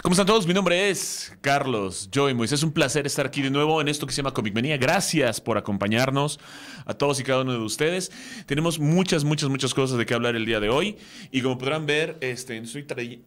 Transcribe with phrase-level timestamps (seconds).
[0.00, 0.46] ¿Cómo están todos?
[0.46, 2.60] Mi nombre es Carlos Joy Moisés.
[2.60, 4.76] Es un placer estar aquí de nuevo en esto que se llama Comic Manía.
[4.76, 6.38] Gracias por acompañarnos
[6.86, 8.12] a todos y cada uno de ustedes.
[8.46, 10.98] Tenemos muchas, muchas, muchas cosas de qué hablar el día de hoy.
[11.32, 12.62] Y como podrán ver, este,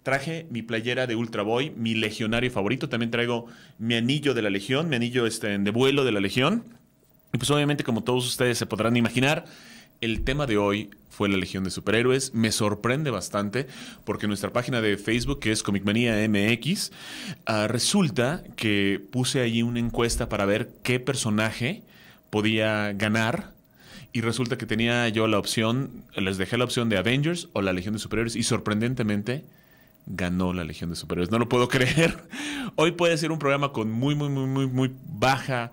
[0.01, 2.87] traje mi playera de Ultra Boy, mi legionario favorito.
[2.87, 3.47] También traigo
[3.77, 6.63] mi anillo de la Legión, mi anillo este, de vuelo de la Legión.
[7.33, 9.43] Y pues obviamente, como todos ustedes se podrán imaginar,
[9.99, 10.89] el tema de hoy
[11.21, 12.33] fue la Legión de Superhéroes.
[12.33, 13.67] Me sorprende bastante
[14.05, 16.91] porque nuestra página de Facebook, que es Comicmanía MX,
[17.45, 21.83] ah, resulta que puse ahí una encuesta para ver qué personaje
[22.31, 23.51] podía ganar.
[24.13, 27.71] Y resulta que tenía yo la opción, les dejé la opción de Avengers o la
[27.71, 29.45] Legión de Superhéroes y sorprendentemente
[30.07, 31.29] ganó la Legión de Superhéroes.
[31.29, 32.17] No lo puedo creer.
[32.77, 35.71] Hoy puede ser un programa con muy, muy, muy, muy, muy baja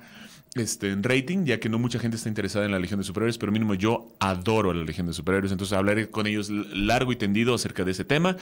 [0.54, 3.38] este, en rating, ya que no mucha gente está interesada en la Legión de Superhéroes,
[3.38, 7.16] pero mínimo yo adoro a la Legión de Superhéroes, entonces hablaré con ellos largo y
[7.16, 8.36] tendido acerca de ese tema.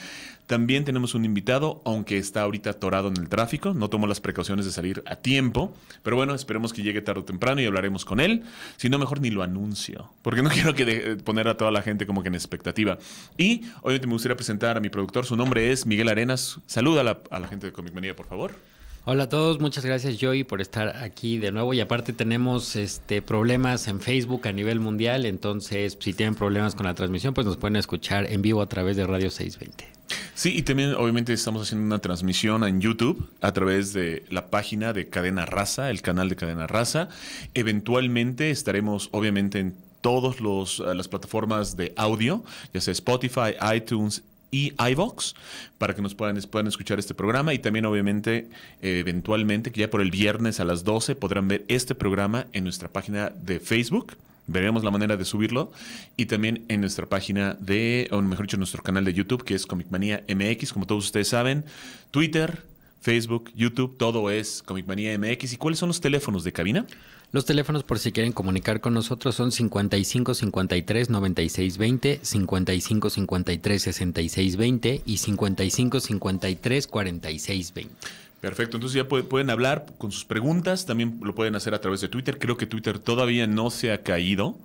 [0.47, 4.65] También tenemos un invitado, aunque está ahorita atorado en el tráfico, no tomó las precauciones
[4.65, 8.21] de salir a tiempo, pero bueno, esperemos que llegue tarde o temprano y hablaremos con
[8.21, 8.45] él.
[8.77, 12.07] Si no, mejor ni lo anuncio, porque no quiero que poner a toda la gente
[12.07, 12.99] como que en expectativa.
[13.37, 16.61] Y obviamente me gustaría presentar a mi productor, su nombre es Miguel Arenas.
[16.67, 18.76] Saluda a la, a la gente de Comic Manía, por favor.
[19.09, 23.23] Hola a todos, muchas gracias Joey por estar aquí de nuevo y aparte tenemos este
[23.23, 27.57] problemas en Facebook a nivel mundial, entonces si tienen problemas con la transmisión pues nos
[27.57, 29.87] pueden escuchar en vivo a través de Radio 620.
[30.35, 34.93] Sí, y también obviamente estamos haciendo una transmisión en YouTube a través de la página
[34.93, 37.09] de Cadena Raza, el canal de Cadena Raza.
[37.55, 40.41] Eventualmente estaremos obviamente en todas
[40.81, 42.43] las plataformas de audio,
[42.75, 45.35] ya sea Spotify, iTunes, y iVox
[45.79, 48.49] para que nos puedan, puedan escuchar este programa y también obviamente
[48.83, 52.89] eventualmente que ya por el viernes a las 12 podrán ver este programa en nuestra
[52.89, 54.17] página de Facebook.
[54.49, 55.73] Veremos la manera de subirlo
[56.17, 59.67] y también en nuestra página de, o mejor dicho, nuestro canal de YouTube que es
[59.67, 61.65] Comic Manía MX, como todos ustedes saben,
[62.13, 62.63] Twitter,
[63.01, 65.53] Facebook, YouTube, todo es Comic Manía MX.
[65.53, 66.87] ¿Y cuáles son los teléfonos de cabina?
[67.33, 73.83] Los teléfonos por si quieren comunicar con nosotros son 55 53 96 20, 55 53
[73.83, 77.95] 66 20 y 55 53 46 20.
[78.41, 82.09] Perfecto, entonces ya pueden hablar con sus preguntas, también lo pueden hacer a través de
[82.09, 82.39] Twitter.
[82.39, 84.57] Creo que Twitter todavía no se ha caído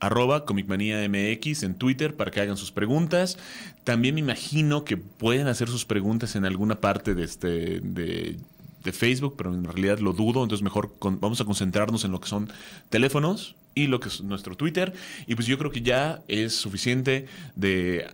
[0.00, 3.36] arroba Comicmanía MX en Twitter para que hagan sus preguntas.
[3.84, 8.38] También me imagino que pueden hacer sus preguntas en alguna parte de este de
[8.82, 12.28] de Facebook, pero en realidad lo dudo, entonces mejor vamos a concentrarnos en lo que
[12.28, 12.50] son
[12.88, 14.92] teléfonos y lo que es nuestro Twitter.
[15.26, 17.26] Y pues yo creo que ya es suficiente
[17.56, 18.06] de,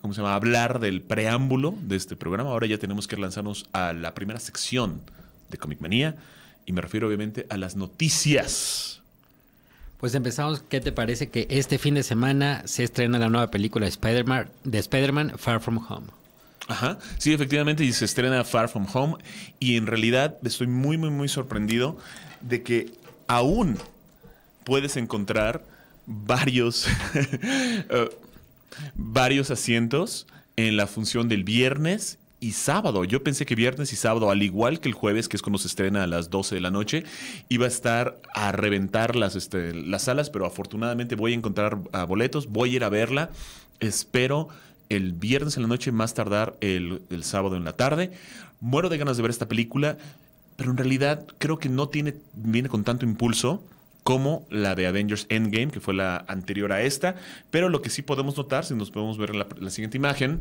[0.00, 2.50] ¿cómo se llama?, hablar del preámbulo de este programa.
[2.50, 5.00] Ahora ya tenemos que lanzarnos a la primera sección
[5.50, 6.16] de Comic Manía
[6.66, 9.02] y me refiero obviamente a las noticias.
[9.98, 13.84] Pues empezamos, ¿qué te parece que este fin de semana se estrena la nueva película
[13.84, 16.17] de Spider-Man, de Spider-Man Far From Home?
[16.68, 19.16] Ajá, sí, efectivamente, y se estrena Far From Home.
[19.58, 21.98] Y en realidad estoy muy, muy, muy sorprendido
[22.42, 22.92] de que
[23.26, 23.78] aún
[24.64, 25.64] puedes encontrar
[26.06, 28.10] varios, eh,
[28.94, 30.26] varios asientos
[30.56, 33.04] en la función del viernes y sábado.
[33.04, 35.68] Yo pensé que viernes y sábado, al igual que el jueves, que es cuando se
[35.68, 37.04] estrena a las 12 de la noche,
[37.48, 42.04] iba a estar a reventar las, este, las salas, pero afortunadamente voy a encontrar ah,
[42.04, 43.30] boletos, voy a ir a verla.
[43.80, 44.48] Espero
[44.88, 48.12] el viernes en la noche, más tardar el, sábado en la tarde.
[48.60, 49.98] Muero de ganas de ver esta película,
[50.56, 53.62] pero en realidad creo que no tiene, viene con tanto impulso
[54.02, 57.16] como la de Avengers Endgame, que fue la anterior a esta.
[57.50, 60.40] Pero lo que sí podemos notar, si nos podemos ver en la, siguiente imagen,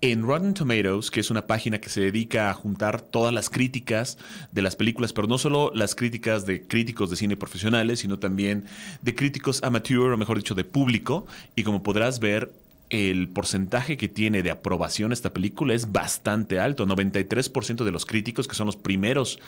[0.00, 4.16] en Rotten Tomatoes, que es una página que se dedica a juntar todas las críticas
[4.52, 8.64] de las películas, pero no solo las críticas de críticos de cine profesionales, sino también
[9.02, 11.26] de críticos amateur, o mejor dicho, de público.
[11.56, 12.52] Y como podrás ver,
[12.90, 16.86] el porcentaje que tiene de aprobación esta película es bastante alto.
[16.86, 19.38] 93% de los críticos, que son los primeros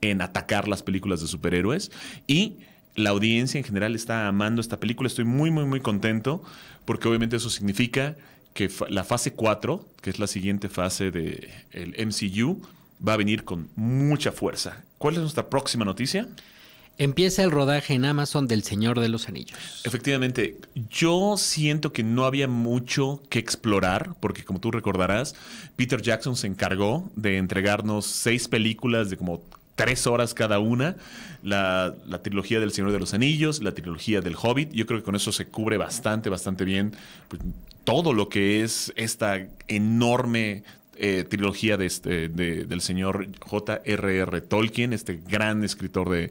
[0.00, 1.90] en atacar las películas de superhéroes.
[2.26, 2.58] Y
[2.94, 5.06] la audiencia en general está amando esta película.
[5.06, 6.42] Estoy muy, muy, muy contento
[6.84, 8.16] porque obviamente eso significa
[8.54, 12.60] que la fase 4, que es la siguiente fase del MCU,
[13.06, 14.84] va a venir con mucha fuerza.
[14.98, 16.26] ¿Cuál es nuestra próxima noticia?
[16.98, 19.56] Empieza el rodaje en Amazon del Señor de los Anillos.
[19.84, 20.56] Efectivamente,
[20.90, 25.36] yo siento que no había mucho que explorar, porque como tú recordarás,
[25.76, 29.42] Peter Jackson se encargó de entregarnos seis películas de como
[29.76, 30.96] tres horas cada una,
[31.44, 34.72] la, trilogía del Señor de los Anillos, la trilogía del Hobbit.
[34.72, 36.96] Yo creo que con eso se cubre bastante, bastante bien
[37.28, 37.40] pues,
[37.84, 40.64] todo lo que es esta enorme
[40.98, 44.40] eh, trilogía de este, del señor J.R.R.
[44.42, 46.30] Tolkien, este gran escritor de,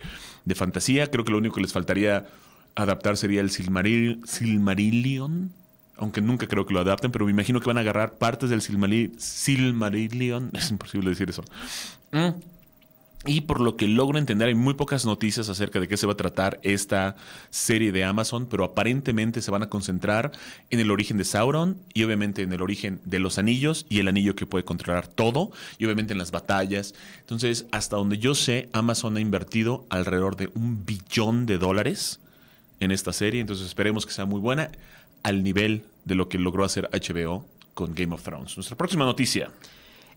[0.55, 1.07] fantasía.
[1.07, 2.27] Creo que lo único que les faltaría
[2.75, 5.51] adaptar sería el Silmarillion.
[5.97, 8.61] aunque nunca creo que lo adapten, pero me imagino que van a agarrar partes del
[8.61, 10.51] Silmarillion.
[10.53, 11.43] Es imposible decir eso.
[12.11, 12.56] Mm.
[13.27, 16.13] Y por lo que logro entender, hay muy pocas noticias acerca de qué se va
[16.13, 17.17] a tratar esta
[17.49, 20.31] serie de Amazon, pero aparentemente se van a concentrar
[20.69, 24.07] en el origen de Sauron y obviamente en el origen de los anillos y el
[24.07, 26.95] anillo que puede controlar todo y obviamente en las batallas.
[27.19, 32.21] Entonces, hasta donde yo sé, Amazon ha invertido alrededor de un billón de dólares
[32.79, 34.71] en esta serie, entonces esperemos que sea muy buena
[35.23, 38.55] al nivel de lo que logró hacer HBO con Game of Thrones.
[38.55, 39.51] Nuestra próxima noticia.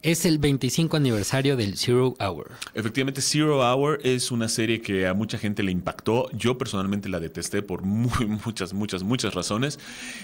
[0.03, 2.53] Es el 25 aniversario del Zero Hour.
[2.73, 6.31] Efectivamente, Zero Hour es una serie que a mucha gente le impactó.
[6.33, 9.79] Yo personalmente la detesté por muchas, muchas, muchas razones.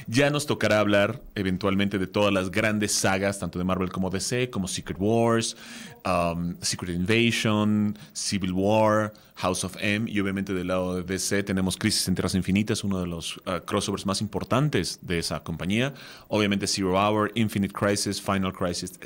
[0.06, 4.48] Ya nos tocará hablar eventualmente de todas las grandes sagas, tanto de Marvel como DC,
[4.48, 5.58] como Secret Wars,
[6.06, 11.76] um, Secret Invasion, Civil War, House of M y obviamente del lado de DC tenemos
[11.76, 15.92] Crisis en Tierras Infinitas, uno de los uh, crossovers más importantes de esa compañía.
[16.28, 18.98] Obviamente Zero Hour, Infinite Crisis, Final Crisis,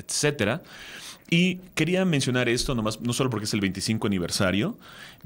[1.33, 4.77] Y quería mencionar esto, nomás, no solo porque es el 25 aniversario,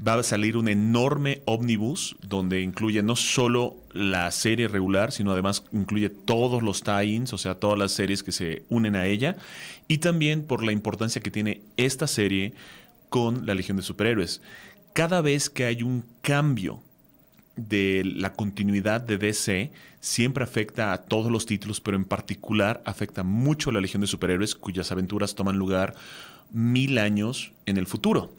[0.06, 5.64] va a salir un enorme ómnibus donde incluye no solo la serie regular, sino además
[5.72, 9.36] incluye todos los tie-ins, o sea, todas las series que se unen a ella,
[9.88, 12.52] y también por la importancia que tiene esta serie
[13.08, 14.42] con la Legión de Superhéroes.
[14.92, 16.82] Cada vez que hay un cambio
[17.56, 23.22] de la continuidad de DC, siempre afecta a todos los títulos, pero en particular afecta
[23.22, 25.94] mucho a la Legión de Superhéroes, cuyas aventuras toman lugar
[26.52, 28.30] mil años en el futuro.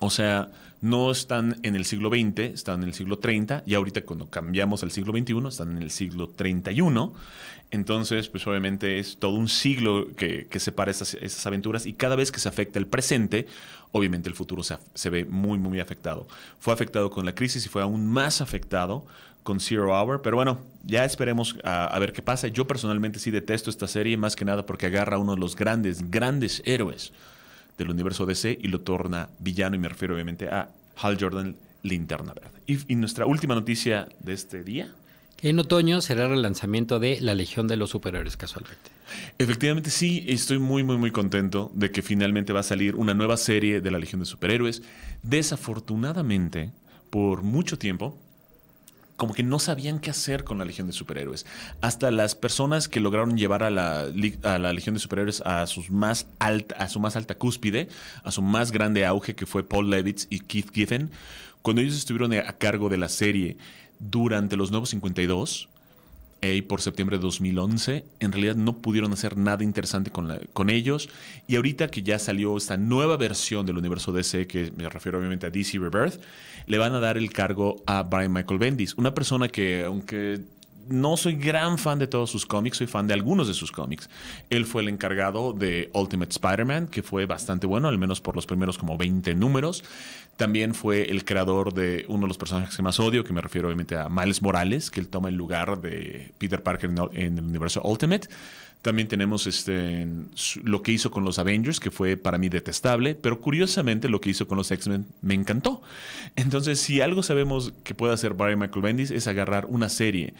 [0.00, 0.50] O sea,
[0.80, 4.82] no están en el siglo XX, están en el siglo 30 y ahorita cuando cambiamos
[4.82, 7.12] al siglo XXI están en el siglo 31.
[7.70, 12.40] Entonces, pues obviamente es todo un siglo que, separa esas, aventuras y cada vez que
[12.40, 13.46] se afecta el presente,
[13.92, 16.26] obviamente el futuro se, ve muy, muy afectado.
[16.58, 19.04] Fue afectado con la crisis y fue aún más afectado
[19.42, 22.48] con Zero Hour, pero bueno, ya esperemos a, a ver qué pasa.
[22.48, 25.54] Yo personalmente sí detesto esta serie, más que nada porque agarra a uno de los
[25.54, 27.12] grandes, grandes héroes
[27.80, 32.34] del universo DC y lo torna villano, y me refiero obviamente a Hal Jordan, Linterna
[32.34, 32.60] Verde.
[32.66, 34.92] Y, nuestra última noticia de este día.
[35.40, 38.90] En otoño será el relanzamiento de La Legión de los Superhéroes, casualmente.
[39.38, 43.38] Efectivamente, sí, estoy muy, muy, muy contento de que finalmente va a salir una nueva
[43.38, 44.82] serie de La Legión de Superhéroes.
[45.22, 46.72] Desafortunadamente,
[47.08, 48.18] por mucho tiempo,
[49.20, 51.44] como que no sabían qué hacer con la Legión de Superhéroes.
[51.82, 56.76] Hasta las personas que lograron llevar a la, Legión de Superhéroes a, sus más alta,
[56.76, 57.90] a su más alta cúspide,
[58.24, 61.10] a su más grande auge, que fue Paul Levitz y Keith Giffen,
[61.60, 63.58] cuando ellos estuvieron a cargo de la serie
[63.98, 65.68] durante los Nuevos 52,
[66.42, 71.08] y por septiembre de 2011, en realidad no pudieron hacer nada interesante con, con ellos.
[71.46, 75.46] Y ahorita que ya salió esta nueva versión del universo DC, que me refiero obviamente
[75.46, 76.20] a DC Rebirth,
[76.66, 80.40] le van a dar el cargo a Brian Michael Bendis, una persona que, aunque
[80.88, 84.08] no soy gran fan de todos sus cómics, soy fan de algunos de sus cómics.
[84.50, 88.46] Él fue el encargado de Ultimate Spider-Man, que fue bastante bueno, al menos por los
[88.46, 89.84] primeros como 20 números.
[90.36, 93.68] También fue el creador de uno de los personajes que más odio, que me refiero
[93.68, 97.82] obviamente a Miles Morales, que él toma el lugar de Peter Parker en el universo
[97.82, 98.28] Ultimate.
[98.82, 100.08] También tenemos este,
[100.62, 104.30] lo que hizo con los Avengers, que fue para mí detestable, pero curiosamente lo que
[104.30, 105.82] hizo con los X-Men me encantó.
[106.34, 110.32] Entonces, si algo sabemos que puede hacer Barry Michael Bendis es agarrar una serie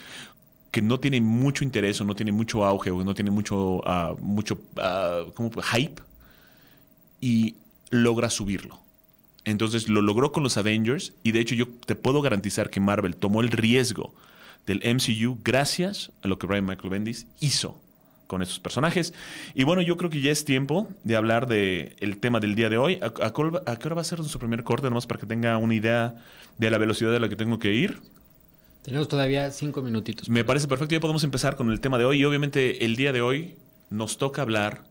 [0.71, 4.17] que no tiene mucho interés o no tiene mucho auge o no tiene mucho, uh,
[4.21, 6.03] mucho uh, hype
[7.21, 7.57] y
[7.91, 8.81] logra subirlo.
[9.45, 13.17] Entonces lo logró con los Avengers y de hecho yo te puedo garantizar que Marvel
[13.17, 14.15] tomó el riesgo
[14.67, 17.81] del MCU gracias a lo que Brian Michael Bendis hizo
[18.27, 19.13] con esos personajes.
[19.55, 22.69] Y bueno, yo creo que ya es tiempo de hablar del el tema del día
[22.69, 23.01] de hoy.
[23.03, 24.89] ¿A, qué hora va a ser nuestro primer corte?
[24.89, 26.15] Nomás para que tenga una idea
[26.57, 28.01] de la velocidad de la que tengo que ir.
[28.83, 30.29] Tenemos todavía cinco minutitos.
[30.29, 30.95] Me parece perfecto.
[30.95, 32.21] Ya podemos empezar con el tema de hoy.
[32.21, 33.57] Y obviamente el día de hoy
[33.91, 34.85] nos toca hablar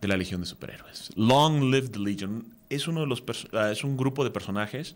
[0.00, 1.10] de la Legión de Superhéroes.
[1.16, 3.22] Long Live the Legion es uno de los
[3.54, 4.94] ah, es un grupo de personajes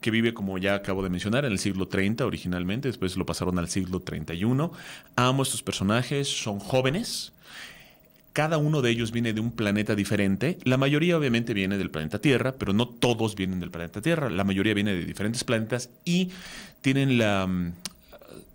[0.00, 3.58] que vive como ya acabo de mencionar en el siglo 30 originalmente, después lo pasaron
[3.58, 4.72] al siglo 31.
[5.16, 7.32] Amo estos personajes, son jóvenes.
[8.40, 10.56] Cada uno de ellos viene de un planeta diferente.
[10.64, 14.30] La mayoría obviamente viene del planeta Tierra, pero no todos vienen del planeta Tierra.
[14.30, 16.30] La mayoría viene de diferentes planetas y
[16.80, 17.74] tienen la mm,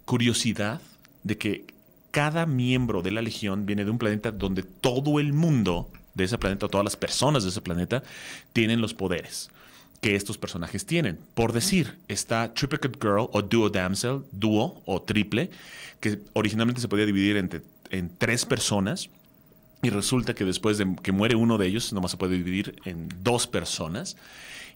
[0.05, 0.81] curiosidad
[1.21, 1.65] de que
[2.09, 6.39] cada miembro de la Legión viene de un planeta donde todo el mundo de ese
[6.39, 8.01] planeta, todas las personas de ese planeta,
[8.53, 9.51] tienen los poderes
[10.01, 11.19] que estos personajes tienen.
[11.35, 15.51] Por decir, está Triplicate Girl o Duo Damsel, dúo o triple,
[15.99, 17.37] que originalmente se podía dividir
[17.91, 19.11] en tres personas.
[19.85, 23.07] Y resulta que después de que muere uno de ellos, nomás se puede dividir en
[23.21, 24.17] dos personas.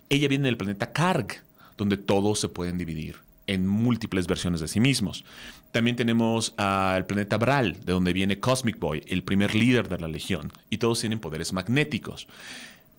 [0.07, 1.41] Ella viene del planeta Karg,
[1.77, 3.15] donde todos se pueden dividir
[3.47, 5.25] en múltiples versiones de sí mismos.
[5.71, 10.07] También tenemos al planeta Bral, de donde viene Cosmic Boy, el primer líder de la
[10.07, 12.27] Legión, y todos tienen poderes magnéticos.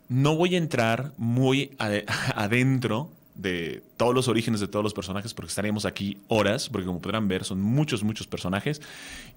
[0.08, 1.76] No voy a entrar muy
[2.34, 7.00] adentro de todos los orígenes de todos los personajes, porque estaríamos aquí horas, porque como
[7.00, 8.82] podrán ver, son muchos, muchos personajes.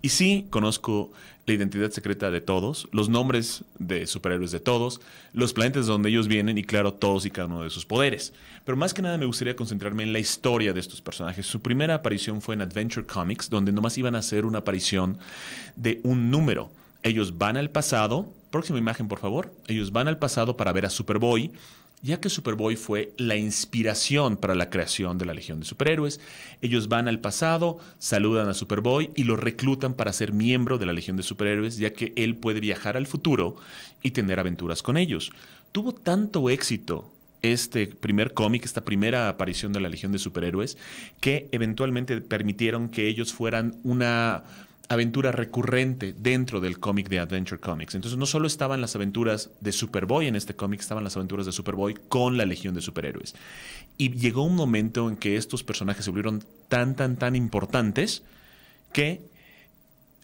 [0.02, 1.12] Y sí, conozco
[1.46, 5.02] la identidad secreta de todos, los nombres de superhéroes de todos,
[5.34, 8.34] los planetas de donde ellos vienen y, claro, todos y cada uno de sus poderes.
[8.66, 11.46] Pero más que nada me gustaría concentrarme en la historia de estos personajes.
[11.46, 15.18] Su primera aparición fue en Adventure Comics, donde nomás iban a hacer una aparición
[15.76, 16.72] de un número.
[17.04, 20.90] Ellos van al pasado, próxima imagen por favor, ellos van al pasado para ver a
[20.90, 21.52] Superboy
[22.04, 26.20] ya que Superboy fue la inspiración para la creación de la Legión de Superhéroes.
[26.62, 30.92] Ellos van al pasado, saludan a Superboy y lo reclutan para ser miembro de la
[30.92, 33.56] Legión de Superhéroes, ya que él puede viajar al futuro
[34.04, 35.32] y tener aventuras con ellos.
[35.72, 37.10] Tuvo tanto éxito
[37.42, 40.78] este primer cómic, esta primera aparición de la Legión de Superhéroes,
[41.22, 44.44] que eventualmente permitieron que ellos fueran una
[44.90, 47.96] aventura recurrente dentro del cómic de Adventure Comics.
[47.96, 51.52] Entonces no solo estaban las aventuras de Superboy en este cómic, estaban las aventuras de
[51.52, 53.36] Superboy con la Legión de Superhéroes.
[53.98, 58.24] Y llegó un momento en que estos personajes se volvieron tan, tan, tan importantes
[58.92, 59.22] que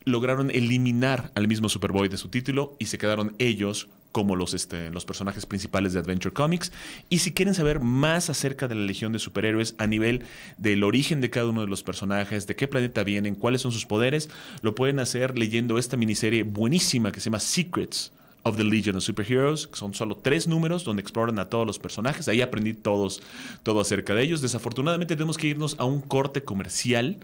[0.05, 4.89] lograron eliminar al mismo Superboy de su título y se quedaron ellos como los, este,
[4.89, 6.71] los personajes principales de Adventure Comics.
[7.09, 10.23] Y si quieren saber más acerca de la Legión de Superhéroes a nivel
[10.57, 13.85] del origen de cada uno de los personajes, de qué planeta vienen, cuáles son sus
[13.85, 14.29] poderes,
[14.61, 18.11] lo pueden hacer leyendo esta miniserie buenísima que se llama Secrets
[18.43, 21.77] of the Legion of Superheroes, que son solo tres números donde exploran a todos los
[21.77, 22.27] personajes.
[22.27, 23.21] Ahí aprendí todos,
[23.63, 24.41] todo acerca de ellos.
[24.41, 27.17] Desafortunadamente tenemos que irnos a un corte comercial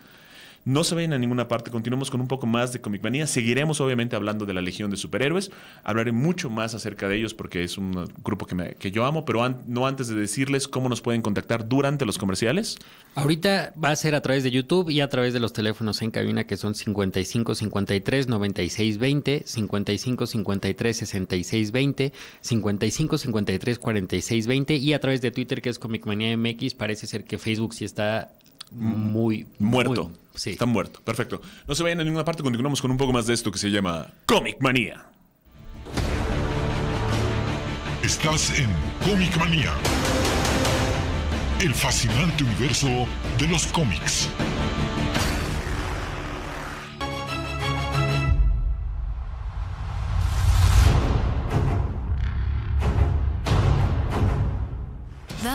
[0.66, 3.28] no se vayan a ninguna parte, continuemos con un poco más de Comic Manía.
[3.28, 5.52] Seguiremos obviamente hablando de la Legión de Superhéroes.
[5.84, 9.26] Hablaré mucho más acerca de ellos porque es un grupo que, me, que yo amo,
[9.26, 12.80] pero no antes de decirles cómo nos pueden contactar durante los comerciales.
[13.14, 16.10] Ahorita va a ser a través de YouTube y a través de los teléfonos en
[16.10, 24.76] cabina que son 55 53 96 20, 55 53 66 20, 55 53 46 20
[24.78, 26.74] y a través de Twitter que es Comic Manía MX.
[26.74, 28.32] Parece ser que Facebook sí está
[28.76, 30.12] muy muerto.
[30.36, 30.52] sí.
[30.52, 31.00] Está muerto.
[31.04, 31.42] Perfecto.
[31.68, 32.44] No se vayan a ninguna parte.
[32.44, 35.06] Continuamos con un poco más de esto que se llama Comic Manía.
[38.04, 38.70] Estás en
[39.10, 39.74] Comic Manía.
[41.60, 42.88] El fascinante universo
[43.40, 44.30] de los cómics.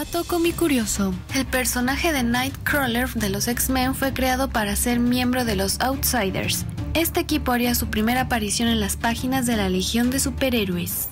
[0.00, 1.12] Dato cómic curioso.
[1.34, 6.64] El personaje de Nightcrawler de los X-Men fue creado para ser miembro de los Outsiders.
[6.94, 11.10] Este equipo haría su primera aparición en las páginas de la Legión de Superhéroes.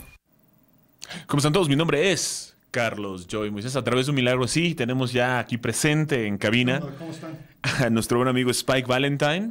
[1.26, 1.68] ¿Cómo están todos?
[1.68, 3.76] Mi nombre es Carlos Joy Moisés.
[3.76, 7.38] A través de un milagro, sí, tenemos ya aquí presente en cabina ¿Cómo están?
[7.84, 9.50] a nuestro buen amigo Spike Valentine.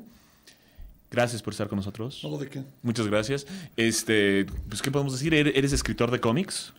[1.12, 2.26] Gracias por estar con nosotros.
[2.40, 2.64] de qué?
[2.82, 3.46] Muchas gracias.
[3.76, 5.36] Este, pues, ¿qué podemos decir?
[5.36, 6.74] ¿Eres escritor de cómics?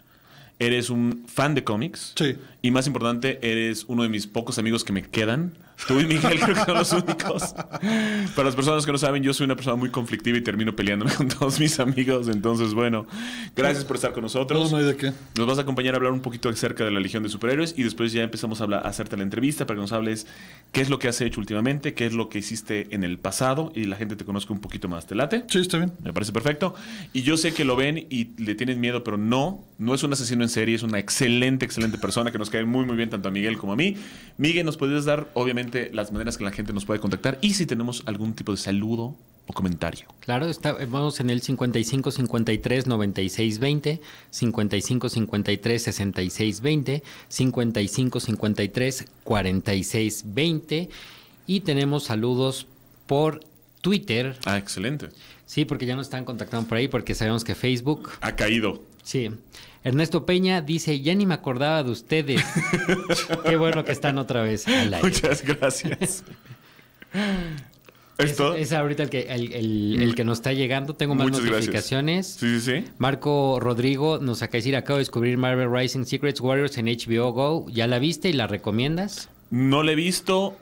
[0.59, 2.15] Eres un fan de cómics.
[2.17, 2.37] Sí.
[2.63, 6.41] Y más importante, eres uno de mis pocos amigos que me quedan Tú y Miguel
[6.41, 7.55] creo que son los únicos.
[8.35, 11.15] Para las personas que no saben, yo soy una persona muy conflictiva y termino peleándome
[11.17, 12.29] con todos mis amigos.
[12.29, 13.07] Entonces, bueno,
[13.55, 14.71] gracias por estar con nosotros.
[14.71, 15.13] No, no hay de qué.
[15.37, 17.85] Nos vas a acompañar a hablar un poquito acerca de la Legión de Superhéroes y
[17.85, 20.27] después ya empezamos a, hablar, a hacerte la entrevista para que nos hables
[20.73, 23.73] qué es lo que has hecho últimamente, qué es lo que hiciste en el pasado
[23.75, 25.07] y la gente te conozca un poquito más.
[25.07, 25.45] ¿Te late?
[25.49, 25.93] Sí, está bien.
[26.03, 26.75] Me parece perfecto.
[27.13, 30.13] Y yo sé que lo ven y le tienes miedo, pero no, no es un
[30.13, 33.29] asesino en serie, es una excelente, excelente persona que nos cae muy, muy bien tanto
[33.29, 33.97] a Miguel como a mí.
[34.37, 37.67] Miguel, ¿nos puedes dar, obviamente, las maneras que la gente nos puede contactar y si
[37.67, 40.07] tenemos algún tipo de saludo o comentario.
[40.21, 50.25] Claro, estamos en el 55 53 96 20, 55 53 66 20, 55 53 46
[50.27, 50.89] 20
[51.47, 52.67] y tenemos saludos
[53.07, 53.41] por
[53.81, 54.37] Twitter.
[54.45, 55.09] Ah, excelente.
[55.47, 58.83] Sí, porque ya nos están contactando por ahí porque sabemos que Facebook ha caído.
[59.03, 59.31] Sí.
[59.85, 62.45] Ernesto Peña dice, ya ni me acordaba de ustedes.
[63.45, 64.67] Qué bueno que están otra vez
[65.03, 66.25] Muchas gracias.
[68.19, 70.97] ¿Es, es, ahorita el que, el, que nos está llegando.
[70.97, 72.27] Tengo más notificaciones.
[72.27, 72.85] Sí, sí, sí.
[72.99, 77.33] Marco Rodrigo nos acaba de decir, acabo de descubrir Marvel Rising Secrets Warriors en HBO
[77.33, 77.67] Go.
[77.71, 79.29] ¿Ya la viste y la recomiendas?
[79.51, 80.57] No la he visto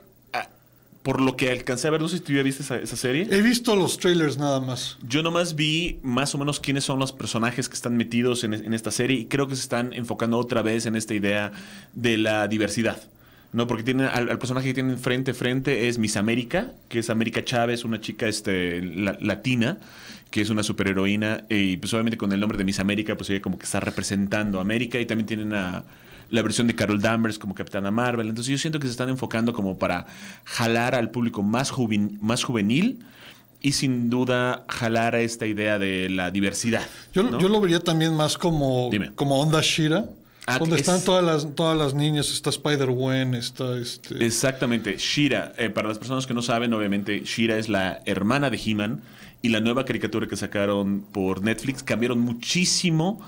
[1.07, 3.29] por lo que alcancé a ver, no sé si tú ya viste esa, serie.
[3.31, 4.97] He visto los trailers nada más.
[5.07, 8.91] Yo nomás vi más o menos quiénes son los personajes que están metidos en, esta
[8.91, 11.53] serie y creo que se están enfocando otra vez en esta idea
[11.93, 13.01] de la diversidad.
[13.53, 13.67] ¿no?
[13.67, 17.41] Porque tienen al, personaje que tienen frente a frente es Miss América, que es América
[17.41, 19.77] Chávez, una chica este, latina,
[20.29, 21.45] que es una superheroína.
[21.49, 24.57] Y pues obviamente con el nombre de Miss América, pues ella como que está representando
[24.57, 24.99] a América.
[24.99, 25.85] Y también tienen a
[26.29, 28.27] la versión de Carol Danvers como Capitana Marvel.
[28.29, 30.05] Entonces yo siento que se están enfocando como para
[30.43, 32.99] jalar al público más, juven- más juvenil
[33.61, 36.83] y sin duda jalar a esta idea de la diversidad.
[37.13, 37.39] Yo, ¿no?
[37.39, 39.11] yo lo vería también más como, Dime.
[39.15, 40.05] como onda Shira,
[40.49, 44.25] Ah, donde es- están todas las, todas las niñas, está Spider-Gwen, está este...
[44.25, 45.51] Exactamente, Shira.
[45.57, 49.01] eh, para las personas que no saben, obviamente, Shira es la hermana de He-Man
[49.41, 53.19] y la nueva caricatura que sacaron por Netflix cambiaron muchísimo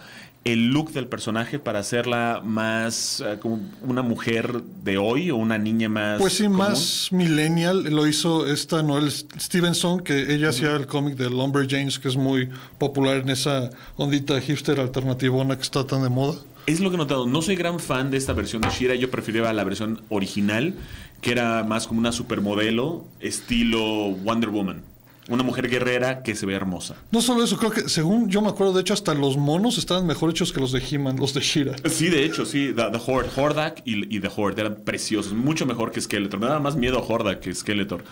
[0.45, 5.57] el look del personaje para hacerla más eh, como una mujer de hoy o una
[5.57, 6.19] niña más.
[6.19, 6.57] Pues sí, común.
[6.59, 7.83] más millennial.
[7.83, 12.49] Lo hizo esta Noel Stevenson, que ella hacía el cómic de Lumberjanes, que es muy
[12.77, 16.39] popular en esa ondita hipster alternativona que está tan de moda.
[16.65, 17.25] Es lo que he notado.
[17.25, 18.95] No soy gran fan de esta versión de Shira.
[18.95, 20.75] Yo prefería la versión original,
[21.21, 24.83] que era más como una supermodelo, estilo Wonder Woman.
[25.29, 26.95] Una mujer guerrera que se ve hermosa.
[27.11, 30.05] No solo eso, creo que según yo me acuerdo, de hecho, hasta los monos estaban
[30.07, 31.75] mejor hechos que los de He-Man, los de Shira.
[31.89, 32.73] Sí, de hecho, sí.
[32.75, 35.33] The, The Horde, Hordak y, y The Horde eran preciosos.
[35.33, 36.39] Mucho mejor que Skeletor.
[36.39, 38.03] Me daba más miedo a Hordak que Skeletor.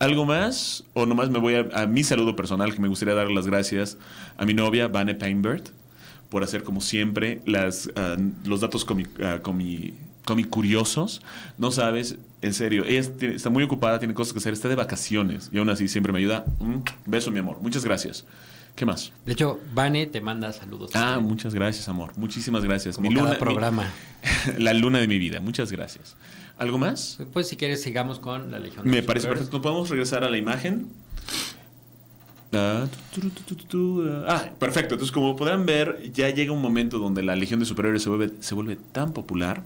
[0.00, 0.82] ¿Algo más?
[0.94, 3.96] ¿O nomás me voy a, a mi saludo personal que me gustaría dar las gracias
[4.36, 5.62] a mi novia, Vane Painbird,
[6.28, 11.22] por hacer como siempre las, ah, los datos comi, ah, comi- comicuriosos?
[11.58, 12.84] No sabes, en serio.
[12.84, 15.50] Ella está muy ocupada, tiene cosas que hacer, está de vacaciones.
[15.52, 16.44] Y aún así siempre me ayuda.
[16.60, 17.58] Un beso, mi amor.
[17.60, 18.24] Muchas gracias.
[18.76, 19.12] ¿Qué más?
[19.24, 20.90] De hecho, Vane te manda saludos.
[20.94, 22.12] Ah, muchas gracias, amor.
[22.16, 22.96] Muchísimas gracias.
[22.96, 23.90] Como cada mi- programa.
[24.58, 25.40] la luna de mi vida.
[25.40, 26.16] Muchas gracias.
[26.58, 27.18] ¿Algo más?
[27.32, 28.84] Pues si quieres sigamos con la Legión.
[28.84, 29.62] de Me parece perfecto.
[29.62, 30.88] ¿Podemos regresar a la imagen?
[32.52, 32.86] Ah,
[34.28, 34.44] ah.
[34.58, 34.94] Perfecto.
[34.94, 38.54] Entonces, como podrán ver, ya llega un momento donde la Legión de se vuelve, se
[38.54, 39.62] vuelve tan popular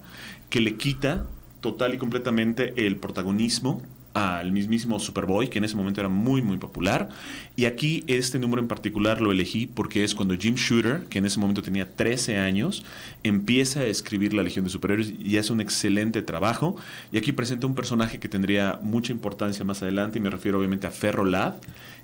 [0.49, 1.25] que le quita
[1.61, 3.81] total y completamente el protagonismo
[4.13, 7.09] al mismísimo Superboy, que en ese momento era muy, muy popular.
[7.55, 11.25] Y aquí este número en particular lo elegí porque es cuando Jim Shooter, que en
[11.25, 12.83] ese momento tenía 13 años,
[13.23, 16.75] empieza a escribir La Legión de Superhéroes y hace un excelente trabajo.
[17.11, 20.87] Y aquí presenta un personaje que tendría mucha importancia más adelante, y me refiero obviamente
[20.87, 21.55] a Ferro Lad,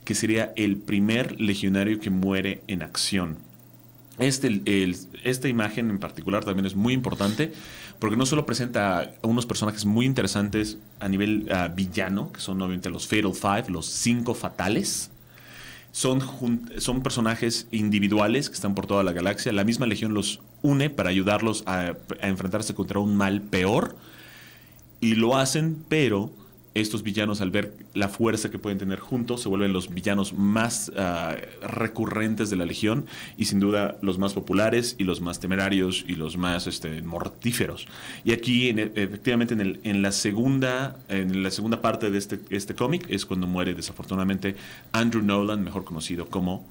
[0.03, 3.37] que sería el primer legionario que muere en acción.
[4.17, 4.61] Este,
[5.23, 7.51] esta imagen en particular también es muy importante
[7.99, 13.07] porque no solo presenta unos personajes muy interesantes a nivel villano, que son obviamente los
[13.07, 15.11] Fatal Five, los cinco fatales,
[15.91, 16.21] son,
[16.77, 19.53] son personajes individuales que están por toda la galaxia.
[19.53, 23.95] La misma legión los une para ayudarlos a enfrentarse contra un mal peor
[24.99, 26.33] y lo hacen, pero
[26.75, 30.91] estos villanos al ver la fuerza que pueden tener juntos se vuelven los villanos más
[30.97, 33.05] ah, recurrentes de la legión
[33.37, 37.87] y sin duda los más populares y los más temerarios y los más este, mortíferos.
[38.23, 42.39] Y aquí en- efectivamente en, el- en la segunda en la segunda parte de este,
[42.49, 44.55] este cómic es cuando muere desafortunadamente
[44.91, 46.67] Andrew Nolan, mejor conocido como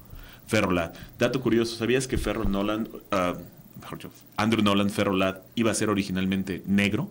[0.47, 0.93] Ferrolad.
[1.17, 3.33] Dato curioso, ¿sabías que Ferro Nolan, ah,
[3.81, 3.99] mejor
[4.37, 7.09] Andrew Nolan Ferrolad iba a ser originalmente negro?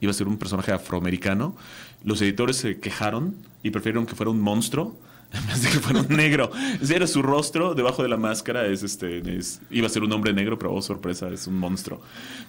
[0.00, 1.54] iba a ser un personaje afroamericano.
[2.04, 4.96] Los editores se quejaron y prefirieron que fuera un monstruo
[5.32, 6.50] en vez de que fuera un negro.
[6.88, 10.32] Era su rostro, debajo de la máscara es este, es- iba a ser un hombre
[10.32, 12.00] negro, pero oh sorpresa, es un monstruo.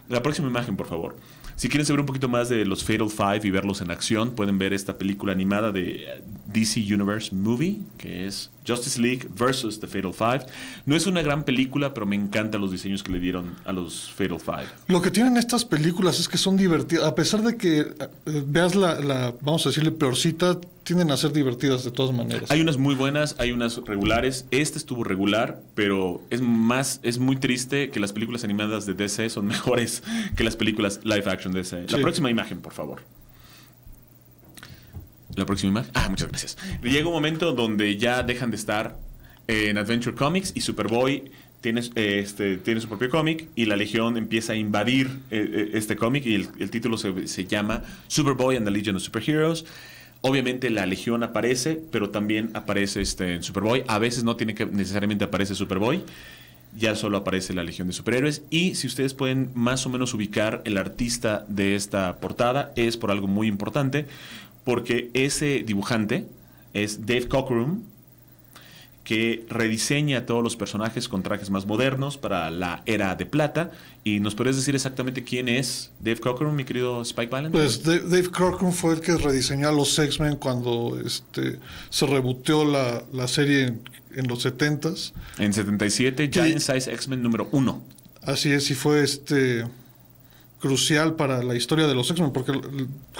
[0.10, 1.16] La próxima imagen, por favor.
[1.56, 4.58] Si quieren saber un poquito más de los Fatal Five y verlos en acción, pueden
[4.58, 9.88] ver esta película animada de eh, DC Universe Movie, que es Justice League versus The
[9.88, 10.46] Fatal Five.
[10.86, 14.12] No es una gran película, pero me encantan los diseños que le dieron a los
[14.12, 14.68] Fatal Five.
[14.88, 17.06] Lo que tienen estas películas es que son divertidas.
[17.06, 21.32] A pesar de que eh, veas la, la, vamos a decirle, peorcita, tienden a ser
[21.32, 22.52] divertidas de todas maneras.
[22.52, 24.46] Hay unas muy buenas, hay unas regulares.
[24.52, 29.30] Este estuvo regular, pero es más, es muy triste que las películas animadas de DC
[29.30, 30.04] son mejores
[30.36, 31.84] que las películas live action de DC.
[31.90, 32.02] La Sí.
[32.02, 33.02] próxima imagen, por favor.
[35.36, 35.92] La próxima imagen.
[35.96, 36.58] Ah, muchas gracias.
[36.82, 38.98] Llega un momento donde ya dejan de estar
[39.48, 41.32] en Adventure Comics y Superboy
[41.64, 45.70] tiene, eh, este, tiene su propio cómic y la Legión empieza a invadir eh, eh,
[45.74, 49.66] este cómic y el, título se, se llama Superboy and the Legion of Superheroes.
[50.22, 53.84] Obviamente la Legión aparece, pero también aparece este, en Superboy.
[53.88, 56.02] A veces no tiene que necesariamente aparece Superboy.
[56.78, 58.42] Ya solo aparece la Legión de Superhéroes.
[58.50, 63.12] Y si ustedes pueden más o menos ubicar el artista de esta portada, es por
[63.12, 64.06] algo muy importante,
[64.64, 66.26] porque ese dibujante
[66.74, 67.84] es Dave Cockrum,
[69.04, 73.72] que rediseña a todos los personajes con trajes más modernos para la era de plata.
[74.04, 77.54] ¿Y nos podrías decir exactamente quién es Dave Cockrum, mi querido Spike Valent?
[77.54, 82.64] Pues Dave, Dave Corcoran fue el que rediseñó a los X-Men cuando este, se reboteó
[82.64, 83.82] la, la serie en,
[84.16, 85.12] en los 70s.
[85.38, 86.42] En 77, ¿Qué?
[86.42, 87.84] Giant Size X-Men número 1.
[88.22, 89.66] Así es, y fue este.
[90.64, 92.54] Crucial para la historia de los X-Men, porque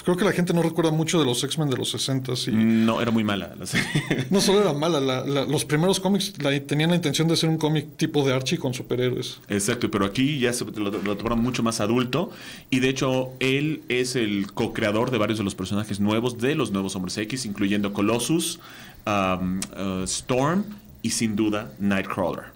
[0.06, 3.02] creo que la gente no recuerda mucho de los X-Men de los 60 y No,
[3.02, 3.86] era muy mala la serie.
[4.30, 7.50] no solo era mala, la- la- los primeros cómics la- tenían la intención de ser
[7.50, 9.42] un cómic tipo de Archie con superhéroes.
[9.50, 12.32] Exacto, pero aquí ya se, lo, lo tomaron mucho más adulto
[12.70, 16.72] y de hecho él es el co-creador de varios de los personajes nuevos de los
[16.72, 18.62] nuevos Hombres X, incluyendo Colossus,
[19.06, 20.64] um, uh, Storm
[21.02, 22.54] y sin duda Nightcrawler.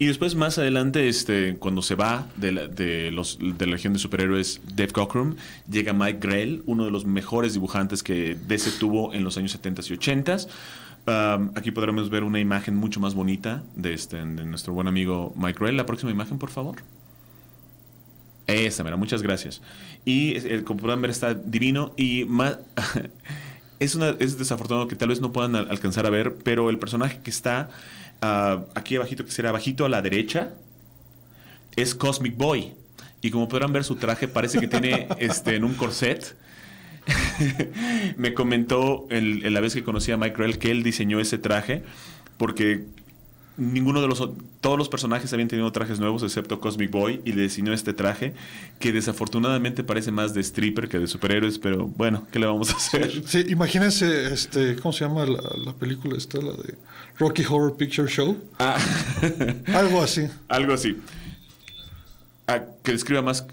[0.00, 3.92] Y después más adelante, este, cuando se va de la, de los, de la Legión
[3.94, 5.34] de Superhéroes Dave Cockrum,
[5.68, 9.82] llega Mike Grell, uno de los mejores dibujantes que DC tuvo en los años 70
[9.88, 10.36] y 80.
[11.08, 15.32] Um, aquí podremos ver una imagen mucho más bonita de, este, de nuestro buen amigo
[15.36, 15.76] Mike Grell.
[15.76, 16.76] La próxima imagen, por favor.
[18.46, 19.62] Esa, mira, muchas gracias.
[20.04, 22.58] Y eh, como está divino y más...
[23.80, 27.20] es, es desafortunado que tal vez no puedan al- alcanzar a ver, pero el personaje
[27.22, 27.68] que está
[28.20, 30.50] ah, aquí abajito, que será abajito a la derecha,
[31.76, 32.72] es Cosmic Boy.
[33.20, 36.36] Y como podrán ver, su traje parece que tiene este, en un corset.
[38.16, 41.38] Me comentó el, el- la vez que conocí a Mike Grell que él diseñó ese
[41.38, 41.82] traje
[42.36, 42.84] porque
[43.58, 44.26] ninguno de los
[44.60, 48.32] todos los personajes habían tenido trajes nuevos excepto Cosmic Boy y le diseñó este traje
[48.78, 52.76] que desafortunadamente parece más de stripper que de superhéroes, pero bueno, ¿qué le vamos a
[52.76, 53.22] hacer?
[53.26, 56.74] Sí, imagínense, este, ¿cómo se llama la, la película esta, la de
[57.18, 58.36] Rocky Horror Picture Show?
[58.58, 58.78] Ah,
[59.74, 60.28] Algo así.
[60.48, 60.96] algo así.
[62.46, 63.46] Ah, que describa más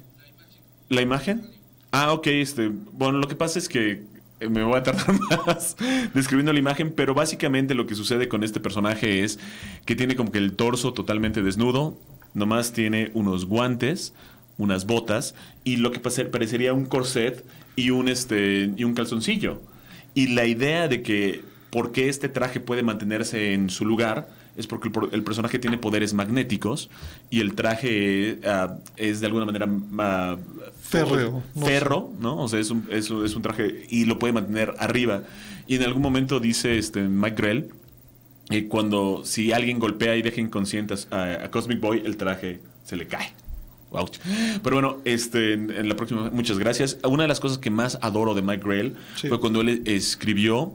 [0.90, 1.50] la imagen.
[1.92, 4.04] Ah, ok, este, bueno, lo que pasa es que
[4.40, 5.16] me voy a tardar
[5.48, 5.76] más
[6.14, 9.40] describiendo la imagen, pero básicamente lo que sucede con este personaje es
[9.86, 11.98] que tiene como que el torso totalmente desnudo,
[12.34, 14.14] nomás tiene unos guantes,
[14.58, 17.44] unas botas y lo que parecería un corset
[17.76, 19.62] y un este y un calzoncillo.
[20.14, 24.68] Y la idea de que por qué este traje puede mantenerse en su lugar es
[24.68, 26.90] porque el, el personaje tiene poderes magnéticos
[27.30, 29.68] y el traje ah, es de alguna manera
[30.00, 30.38] ah,
[30.82, 32.38] Férreo, no ferro, ¿no?
[32.44, 35.24] O sea, es un, es, es un traje y lo puede mantener arriba.
[35.68, 37.70] Y en algún momento dice este Mike Grell
[38.52, 42.96] eh, cuando si alguien golpea y deja inconsciente a, a Cosmic Boy, el traje se
[42.96, 43.34] le cae.
[43.92, 44.18] Ouch.
[44.62, 46.98] Pero bueno, este, en, en la próxima, muchas gracias.
[47.04, 49.28] Una de las cosas que más adoro de Mike Grell Sí.
[49.30, 50.74] fue cuando él escribió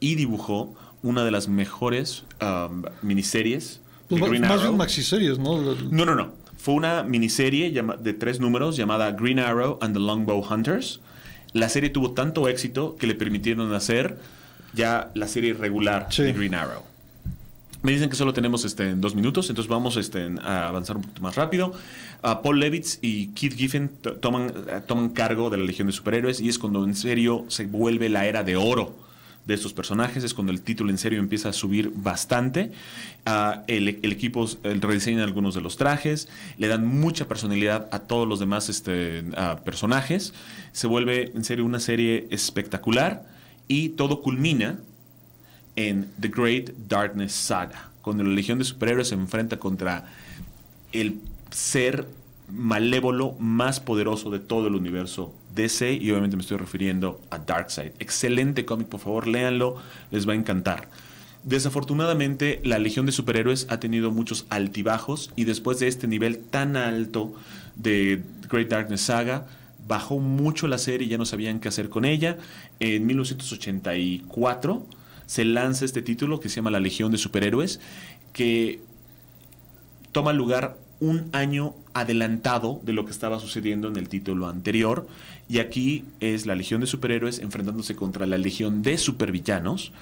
[0.00, 4.62] y dibujó una de las mejores um, miniseries Pues de Green más Arrow.
[4.64, 5.60] bien maxiseries, ¿no?
[5.90, 6.32] No, no, no.
[6.56, 11.00] Fue una miniserie de tres números llamada Green Arrow and the Longbow Hunters.
[11.52, 14.18] La serie tuvo tanto éxito que le permitieron hacer
[14.74, 16.22] ya la serie regular Sí.
[16.24, 16.82] de Green Arrow.
[17.82, 21.02] Me dicen que solo tenemos este, en dos minutos, entonces vamos este, a avanzar un
[21.02, 21.72] poquito más rápido.
[22.22, 25.92] Ah, Paul Levitz y Keith Giffen to- toman, eh, toman cargo de la Legión de
[25.92, 28.96] Superhéroes y es cuando en serio se vuelve la era de oro
[29.48, 32.70] de estos personajes, es cuando el título en serio empieza a subir bastante.
[33.24, 38.40] Ah, el, equipo rediseña algunos de los trajes, le dan mucha personalidad a todos los
[38.40, 39.24] demás este,
[39.64, 40.34] personajes.
[40.72, 43.26] Se vuelve en serio una serie espectacular
[43.68, 44.78] y todo culmina
[45.76, 50.12] en The Great Darkness Saga, cuando la Legión de Superhéroes se enfrenta contra
[50.92, 52.06] el ser
[52.50, 57.92] malévolo más poderoso de todo el universo DC y obviamente me estoy refiriendo a Darkseid.
[57.98, 59.76] Excelente cómic, por favor, léanlo,
[60.10, 60.88] les va a encantar.
[61.44, 66.76] Desafortunadamente, la Legión de Superhéroes ha tenido muchos altibajos y después de este nivel tan
[66.76, 67.34] alto
[67.76, 69.46] de Great Darkness Saga,
[69.86, 72.38] bajó mucho la serie, ya no sabían qué hacer con ella.
[72.80, 74.86] En 1984
[75.26, 77.80] se lanza este título que se llama La Legión de Superhéroes,
[78.32, 78.80] que
[80.12, 85.06] toma lugar un año adelantado de lo que estaba sucediendo en el título anterior.
[85.48, 89.92] Y aquí es la Legión de Superhéroes enfrentándose contra la Legión de Supervillanos.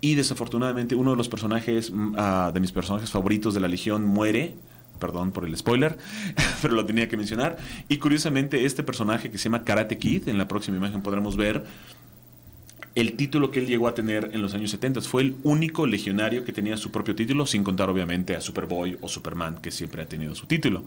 [0.00, 4.04] Y desafortunadamente uno de los personajes, mm, ah, de mis personajes favoritos de la Legión,
[4.04, 4.54] muere.
[4.98, 5.96] Perdón por el spoiler,
[6.62, 7.56] pero lo tenía que mencionar.
[7.88, 11.64] Y curiosamente este personaje que se llama Karate Kid, en la próxima imagen podremos ver,
[13.00, 15.02] el título que él llegó a tener en los años 70.
[15.02, 19.08] Fue el único legionario que tenía su propio título, sin contar obviamente a Superboy o
[19.08, 20.82] Superman, que siempre ha tenido su título.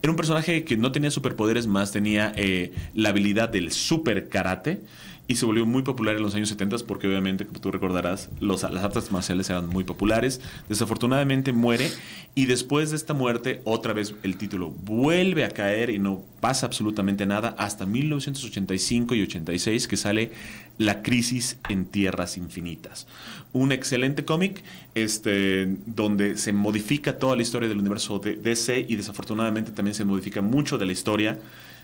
[0.00, 4.82] Era un personaje que no tenía superpoderes, más tenía eh, la habilidad del super karate
[5.28, 8.62] y se volvió muy popular en los años 70 porque obviamente, como tú recordarás, los,
[8.62, 10.40] las artes marciales eran muy populares.
[10.70, 11.90] Desafortunadamente muere
[12.34, 16.64] y después de esta muerte otra vez el título vuelve a caer y no pasa
[16.64, 20.32] absolutamente nada hasta 1985 y 86 que sale
[20.78, 23.06] La crisis en tierras infinitas.
[23.52, 24.62] Un excelente cómic
[24.94, 30.06] este, donde se modifica toda la historia del universo de DC y desafortunadamente también se
[30.06, 31.38] modifica mucho de la historia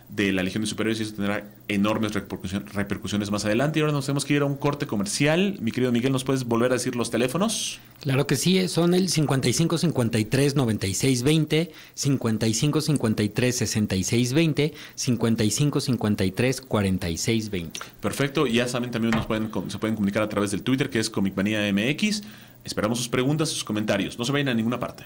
[0.08, 3.78] de la Legión de Superhéroes y eso tendrá enormes repercusiones más adelante.
[3.78, 5.56] Y ahora nos tenemos que ir a un corte comercial.
[5.60, 7.80] Mi querido Miguel, ¿nos puedes volver a decir los teléfonos?
[8.00, 16.60] Claro que sí, son el 55 53 96 20, 55 53 66 20, 55 53
[16.60, 17.80] 46 20.
[18.00, 20.90] Perfecto, y ya saben, también nos pueden, com- se pueden comunicar a través del Twitter,
[20.90, 22.22] que es Comicmanía MX.
[22.64, 24.18] Esperamos sus preguntas, sus comentarios.
[24.18, 25.04] No se vayan a ninguna parte.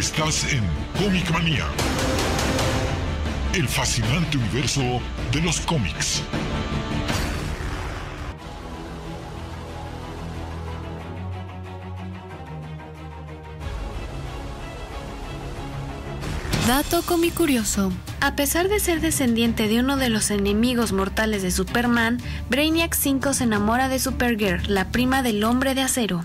[0.00, 0.62] Estás en
[0.98, 1.66] Comic Manía,
[3.52, 4.80] el fascinante universo
[5.30, 6.22] de los cómics.
[16.66, 17.02] Dato
[17.36, 17.92] curioso.
[18.22, 23.34] A pesar de ser descendiente de uno de los enemigos mortales de Superman, Brainiac 5
[23.34, 26.22] se enamora de Supergirl, la prima del hombre de acero.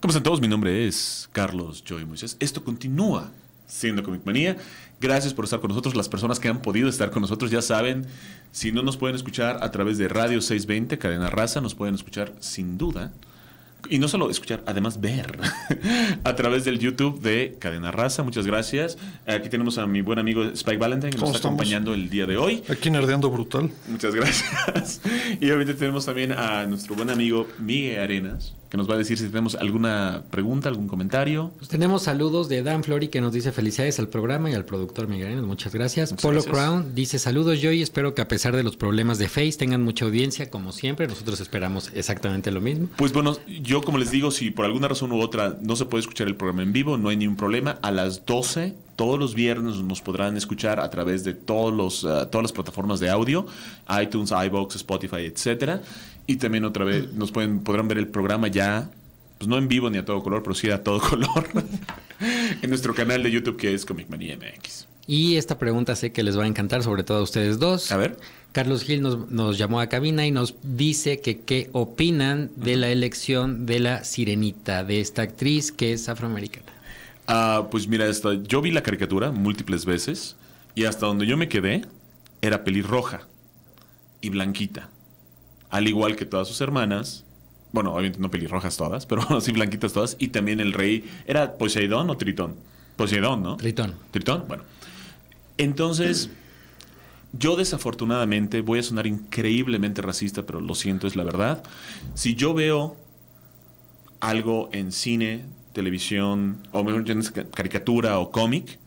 [0.00, 0.40] ¿Cómo están todos?
[0.40, 2.36] Mi nombre es Carlos Joy Moisés.
[2.38, 3.32] Esto continúa
[3.66, 4.56] siendo Comic Manía.
[5.00, 5.96] Gracias por estar con nosotros.
[5.96, 8.06] Las personas que han podido estar con nosotros ya saben,
[8.52, 12.32] si no nos pueden escuchar a través de Radio 620, Cadena Raza, nos pueden escuchar
[12.38, 13.12] sin duda.
[13.90, 15.38] Y no solo escuchar, además ver
[16.24, 18.22] a través del YouTube de Cadena Raza.
[18.22, 18.98] Muchas gracias.
[19.26, 21.60] Aquí tenemos a mi buen amigo Spike Valentine que nos ¿Cómo está estamos?
[21.60, 22.62] acompañando el día de hoy.
[22.68, 23.70] Aquí nerdeando brutal.
[23.88, 25.00] Muchas gracias.
[25.40, 29.16] Y obviamente tenemos también a nuestro buen amigo Miguel Arenas, que nos va a decir
[29.16, 31.52] si tenemos alguna pregunta, algún comentario.
[31.58, 35.08] Pues tenemos saludos de Dan Flori que nos dice felicidades al programa y al productor
[35.08, 36.12] Miguel muchas gracias.
[36.12, 36.54] Muchas Polo gracias.
[36.54, 39.82] Crown dice saludos yo y espero que a pesar de los problemas de Face tengan
[39.82, 41.06] mucha audiencia como siempre.
[41.06, 42.88] Nosotros esperamos exactamente lo mismo.
[42.96, 46.00] Pues bueno, yo como les digo, si por alguna razón u otra no se puede
[46.00, 47.78] escuchar el programa en vivo, no hay ningún problema.
[47.82, 52.28] A las 12, todos los viernes nos podrán escuchar a través de todos los, ah,
[52.30, 53.46] todas las plataformas de audio,
[54.02, 55.82] iTunes, iVoox, Spotify, etcétera.
[56.28, 58.90] Y también otra vez nos pueden, podrán ver el programa ya,
[59.38, 61.48] pues no en vivo ni a todo color, pero sí a todo color,
[62.62, 64.86] en nuestro canal de YouTube que es Comic Manía MX.
[65.06, 67.90] Y esta pregunta sé que les va a encantar, sobre todo a ustedes dos.
[67.90, 68.18] A ver.
[68.52, 72.90] Carlos Gil nos, nos llamó a cabina y nos dice que qué opinan de la
[72.90, 76.66] elección de la sirenita, de esta actriz que es afroamericana.
[77.26, 80.36] Ah, pues mira, esta, yo vi la caricatura múltiples veces
[80.74, 81.86] y hasta donde yo me quedé
[82.42, 83.22] era pelirroja
[84.20, 84.90] y blanquita.
[85.70, 87.24] Al igual que todas sus hermanas.
[87.72, 90.16] Bueno, obviamente no pelirrojas todas, pero así blanquitas todas.
[90.18, 91.08] Y también el rey.
[91.26, 92.56] ¿Era Poseidón o Tritón?
[92.96, 93.56] Poseidón, ¿no?
[93.56, 93.94] Tritón.
[94.10, 94.64] Tritón, bueno.
[95.58, 96.30] Entonces,
[97.32, 101.62] yo desafortunadamente voy a sonar increíblemente racista, pero lo siento, es la verdad.
[102.14, 102.96] Si yo veo
[104.20, 107.04] algo en cine, televisión, o mejor
[107.52, 108.78] caricatura o cómic,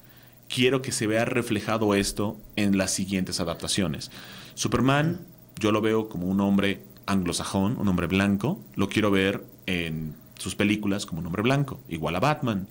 [0.54, 4.12] quiero que se vea reflejado esto en las siguientes adaptaciones.
[4.56, 5.20] Superman,
[5.62, 10.56] yo lo veo como un hombre anglosajón, un hombre blanco, lo quiero ver en sus
[10.56, 12.68] películas como un hombre blanco, igual a Batman,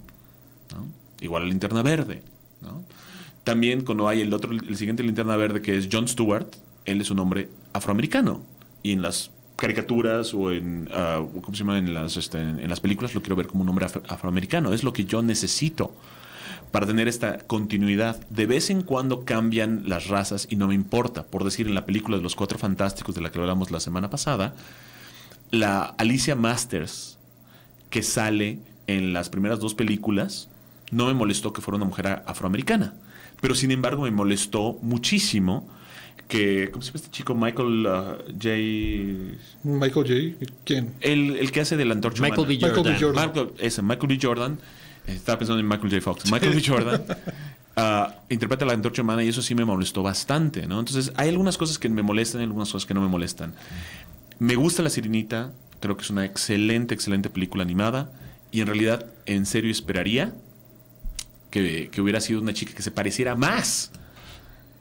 [1.20, 2.22] igual a Linterna Verde.
[3.44, 6.46] También cuando hay el otro, el siguiente Linterna Verde que es John Stewart,
[6.84, 8.42] él es un hombre afroamericano.
[8.82, 11.78] Y en las caricaturas o en, ah, ¿cómo se llama?
[11.78, 14.72] En las, este, en las películas lo quiero ver como un hombre afro- afroamericano.
[14.72, 15.94] Es lo que yo necesito
[16.70, 18.20] para tener esta continuidad.
[18.28, 21.24] De vez en cuando cambian las razas y no me importa.
[21.24, 24.10] Por decir, en la película de los Cuatro Fantásticos de la que hablamos la semana
[24.10, 24.54] pasada,
[25.50, 27.18] la Alicia Masters
[27.90, 30.48] que sale en las primeras dos películas,
[30.90, 32.94] no me molestó que fuera una mujer afroamericana.
[33.40, 35.68] Pero sin embargo me molestó muchísimo
[36.28, 37.34] que, ¿cómo se llama este chico?
[37.34, 38.48] Michael uh, J.
[39.64, 40.52] Michael J.
[40.64, 40.94] ¿Quién?
[41.00, 42.56] El, el que hace de la antorcha Michael B.
[42.56, 42.74] humana.
[42.74, 43.00] Michael B.
[43.00, 43.32] Jordan.
[43.32, 43.44] Jordan.
[43.48, 44.18] Michael, ese, Michael B.
[44.22, 44.58] Jordan.
[45.06, 46.00] Estaba pensando en Michael J.
[46.00, 46.30] Fox.
[46.30, 46.62] Michael B.
[46.64, 47.04] Jordan
[47.76, 50.78] ah, interpreta la antorcha humana y eso sí me molestó bastante, ¿no?
[50.78, 53.54] Entonces, hay algunas cosas que me molestan y algunas cosas que no me molestan.
[54.38, 55.52] Me gusta La Sirenita.
[55.80, 58.12] Creo que es una excelente, excelente película animada.
[58.52, 60.34] Y en realidad, en serio, esperaría
[61.50, 63.92] que, que hubiera sido una chica que se pareciera más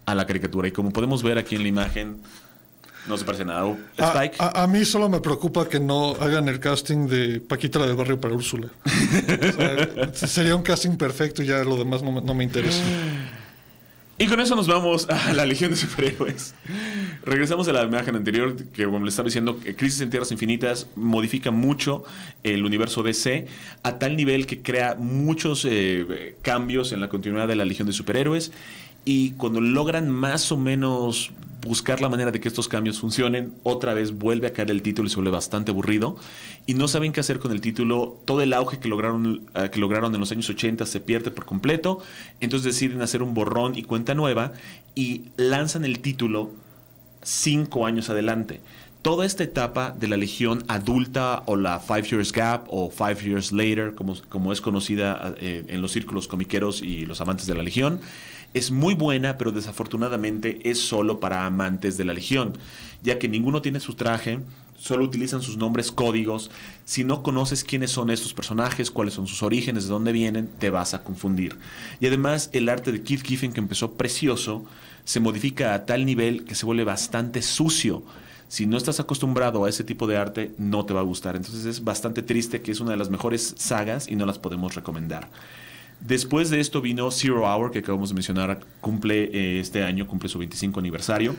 [0.05, 0.67] a la caricatura.
[0.67, 2.21] Y como podemos ver aquí en la imagen,
[3.07, 3.75] no se parece nada.
[3.97, 4.35] A, Spike.
[4.39, 7.95] a- a mí solo me preocupa que no hagan el casting de Paquita la del
[7.95, 8.67] barrio para Úrsula.
[10.12, 12.81] O sea, sería un casting perfecto y ya lo demás no, me- no me interesa.
[14.21, 16.53] Y con eso nos vamos a la Legión de Superhéroes.
[17.23, 20.88] Regresamos a la imagen anterior, que como les estaba diciendo, que Crisis en Tierras Infinitas
[20.97, 22.03] modifica mucho
[22.43, 23.47] el universo DC
[23.81, 27.93] a tal nivel que crea muchos eh, cambios en la continuidad de la Legión de
[27.93, 28.51] Superhéroes.
[29.05, 31.31] Y cuando logran más o menos
[31.62, 35.08] buscar la manera de que estos cambios funcionen, otra vez vuelve a caer el título
[35.08, 36.17] y se vuelve bastante aburrido.
[36.65, 38.19] Y no saben qué hacer con el título.
[38.26, 41.45] Todo el auge que lograron, eh, que lograron en los años 80 se pierde por
[41.45, 42.00] completo.
[42.39, 44.54] Entonces deciden hacer un borrón y cuenta nueva
[44.95, 46.52] y lanzan el título
[47.22, 48.62] cinco años adelante.
[49.02, 53.54] toda esta etapa de la Legión adulta o la Five Years Gap o Five Years
[53.54, 57.63] Later, como, como es conocida eh, en los círculos comiqueros y los amantes de la
[57.63, 58.02] Legión,
[58.53, 62.57] es muy buena, pero desafortunadamente es solo para amantes de la Legión,
[63.03, 64.39] ya que ninguno tiene su traje,
[64.77, 66.49] solo utilizan sus nombres códigos.
[66.85, 70.69] Si no conoces quiénes son estos personajes, cuáles son sus orígenes, de dónde vienen, te
[70.69, 71.57] vas a confundir.
[71.99, 74.65] Y además el arte de Keith Giffen, que empezó precioso,
[75.03, 78.03] se modifica a tal nivel que se vuelve bastante sucio.
[78.47, 81.35] Si no estás acostumbrado a ese tipo de arte, no te va a gustar.
[81.35, 84.73] Entonces es bastante triste que es una de las mejores sagas y no las podemos
[84.73, 85.29] recomendar.
[85.99, 90.29] Después de esto vino Zero Hour, que acabamos de mencionar, cumple eh, este año, cumple
[90.29, 91.35] su 25 aniversario.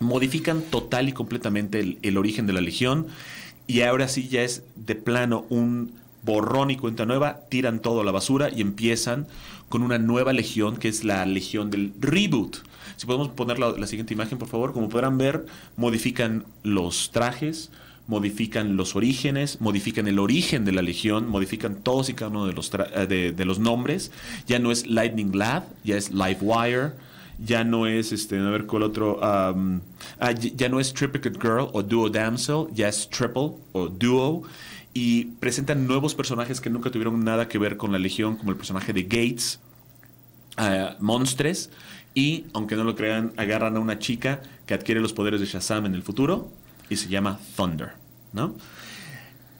[0.00, 3.06] Modifican total y completamente el, origen de la Legión
[3.66, 8.04] y ahora sí ya es de plano un borrón y cuenta nueva, tiran todo a
[8.04, 9.26] la basura y empiezan
[9.68, 12.58] con una nueva legión que es la legión del reboot.
[12.96, 14.72] Si podemos poner la siguiente imagen, por favor.
[14.72, 15.46] Como podrán ver,
[15.76, 17.70] modifican los trajes,
[18.08, 22.52] modifican los orígenes, modifican el origen de la legión, modifican todos y cada uno de
[22.54, 24.10] los, eh, de, de los nombres.
[24.48, 26.92] Ya no es Lightning Lad, ya es Livewire.
[27.40, 29.54] Ya no es, este, a ver cuál otro, ah,
[30.56, 34.42] ya no es Triplicate Girl o Duo Damsel, ya es Triple o Duo.
[34.92, 38.56] Y presentan nuevos personajes que nunca tuvieron nada que ver con la Legión, como el
[38.56, 39.60] personaje de Gates,
[40.58, 41.70] a Monstres
[42.14, 45.86] y, aunque no lo crean, agarran a una chica que adquiere los poderes de Shazam
[45.86, 46.50] en el futuro
[46.90, 47.92] y se llama Thunder,
[48.32, 48.54] ¿no?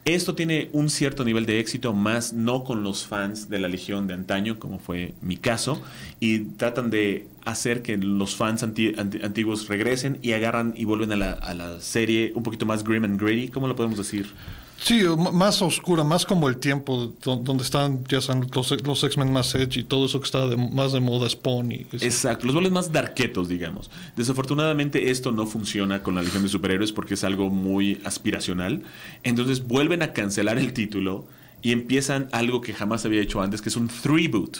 [0.05, 4.07] Esto tiene un cierto nivel de éxito, más no con los fans de la Legión
[4.07, 5.81] de antaño, como fue mi caso,
[6.19, 11.11] y tratan de hacer que los fans anti- anti- antiguos regresen y agarran y vuelven
[11.11, 14.31] a la, a la serie un poquito más grim and gritty, ¿cómo lo podemos decir?
[14.81, 15.01] Sí,
[15.33, 18.19] más oscura, más como el tiempo do- donde están, ya
[18.53, 21.71] los, los X-Men más edgy y todo eso que está de- más de moda, Spawn
[21.71, 21.85] y.
[21.91, 23.91] Exacto, los vuelven más darquetos, digamos.
[24.15, 28.83] Desafortunadamente esto no funciona con la Legión de Superhéroes porque es algo muy aspiracional.
[29.23, 31.25] Entonces vuelven a cancelar el título
[31.61, 34.59] y empiezan algo que jamás había hecho antes, que es un three-boot,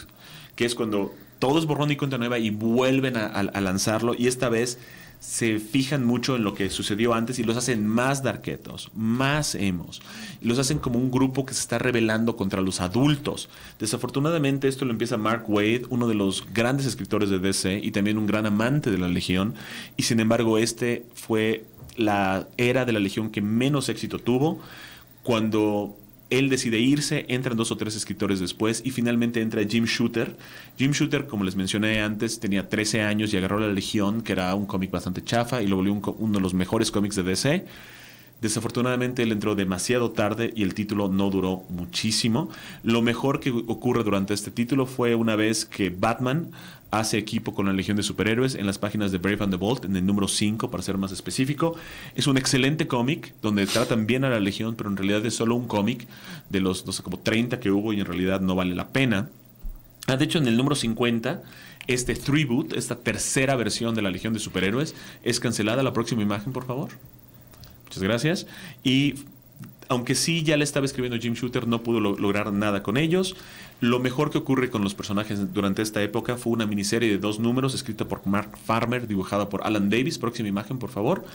[0.56, 4.50] que es cuando todo es borrón y cuenta nueva y vuelven a lanzarlo y esta
[4.50, 4.78] vez
[5.20, 10.02] se fijan mucho en lo que sucedió antes y los hacen más darquetos, más emos.
[10.42, 13.50] Y los hacen como un grupo que se está rebelando contra los adultos.
[13.80, 18.18] Desafortunadamente esto lo empieza Mark Wade, uno de los grandes escritores de DC y también
[18.18, 19.56] un gran amante de la Legión.
[19.98, 21.66] Y sin embargo este fue
[21.98, 24.62] la era de la Legión que menos éxito tuvo.
[25.24, 25.98] Cuando
[26.30, 30.36] él decide irse, entran dos o tres escritores después y finalmente entra Jim Shooter.
[30.78, 34.54] Jim Shooter, como les mencioné antes, tenía 13 años y agarró la Legión, que era
[34.56, 37.66] un cómic bastante chafa, y lo volvió uno de los mejores cómics de DC.
[38.42, 42.50] Desafortunadamente él entró demasiado tarde y el título no duró muchísimo.
[42.84, 46.52] Lo mejor que ocurre durante este título fue una vez que Batman
[46.92, 49.86] hace equipo con la Legión de Superhéroes en las páginas de Brave and the Bold,
[49.86, 51.76] en el número 5 para ser más específico.
[52.16, 55.56] Es un excelente cómic donde tratan bien a la Legión, pero en realidad es solo
[55.56, 56.08] un cómic
[56.50, 59.30] de los, no sé, como 30 que hubo y en realidad no vale la pena.
[60.08, 61.44] Ah, de hecho, en el número 50,
[61.88, 65.84] este boot, esta tercera versión de la Legión de Superhéroes, es cancelada.
[65.84, 66.90] La próxima imagen, por favor.
[67.86, 68.48] Muchas gracias.
[68.84, 69.16] Y
[69.90, 73.36] aunque sí ya le estaba escribiendo Jim Shooter, no pudo lo- lograr nada con ellos.
[73.82, 77.40] Lo mejor que ocurre con los personajes durante esta época fue una miniserie de dos
[77.40, 80.18] números escrita por Mark Farmer, dibujada por Alan Davis.
[80.18, 81.26] Próxima imagen, por favor.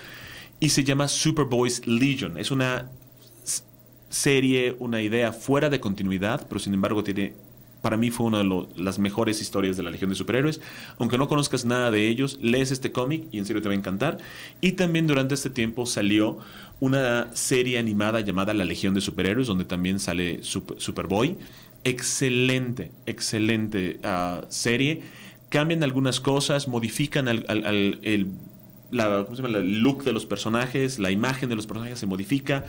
[0.61, 2.39] Y se llama Superboys Legion.
[2.39, 2.91] Es una
[4.09, 7.35] serie, una idea fuera de continuidad, pero sin embargo tiene
[7.85, 10.63] para mí fue una de las mejores historias de la Legión de Superhéroes.
[10.99, 13.77] Aunque no conozcas nada de ellos, lees este cómic y en serio te va a
[13.77, 14.17] encantar.
[14.63, 16.39] Y también durante este tiempo salió
[16.81, 21.37] una serie animada llamada La Legión de Superhéroes, donde también sale Sup- Superboy.
[21.85, 25.03] Excelente, excelente ah, serie.
[25.51, 27.45] Cambian algunas cosas, modifican el
[29.83, 32.65] look de los personajes, la imagen de los personajes se modifica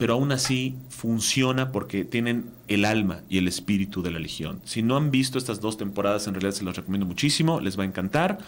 [0.00, 4.60] pero aún así funciona porque tienen el alma y el espíritu de la Legión.
[4.64, 7.82] Si no han visto estas dos temporadas, en realidad se las recomiendo muchísimo, les va
[7.82, 8.38] a encantar.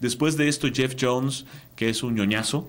[0.00, 2.68] Después de esto, Jeff Jones, que es un ñoñazo,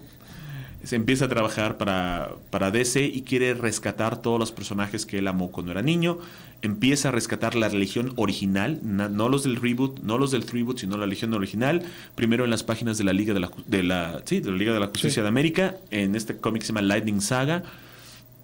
[0.86, 5.28] se empieza a trabajar para, para DC y quiere rescatar todos los personajes que él
[5.28, 6.18] amó cuando era niño.
[6.62, 10.78] Empieza a rescatar la Legión original, na- no los del reboot, no los del reboot,
[10.80, 11.84] sino la Legión original.
[12.16, 14.58] Primero en las páginas de la Liga de la, Ju- de la, sí, de la,
[14.58, 15.76] Liga de la Justicia de América.
[15.92, 17.64] En este cómic se llama Lightning Saga.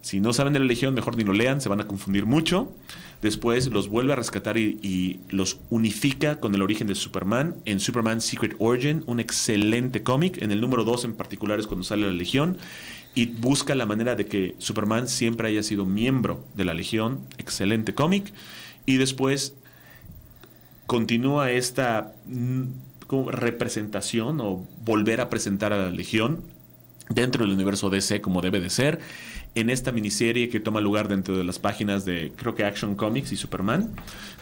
[0.06, 2.72] Si no saben de la Legión, mejor ni lo lean, se van a confundir mucho.
[3.24, 8.22] Después los vuelve a rescatar y, los unifica con el origen de Superman en Superman
[8.22, 10.40] Secret Origin, un excelente cómic.
[10.44, 12.60] En el número 2 en particular es cuando sale la Legión
[13.16, 17.22] y busca la manera de que Superman siempre haya sido miembro de la Legión.
[17.40, 18.32] Excelente cómic.
[18.86, 19.56] Y después
[20.86, 22.66] continúa esta mm,
[23.32, 26.44] representación o volver a presentar a la Legión
[27.10, 29.00] dentro del universo DC como debe de ser,
[29.56, 33.32] en esta miniserie que toma lugar dentro de las páginas de creo que Action Comics
[33.32, 33.90] y Superman,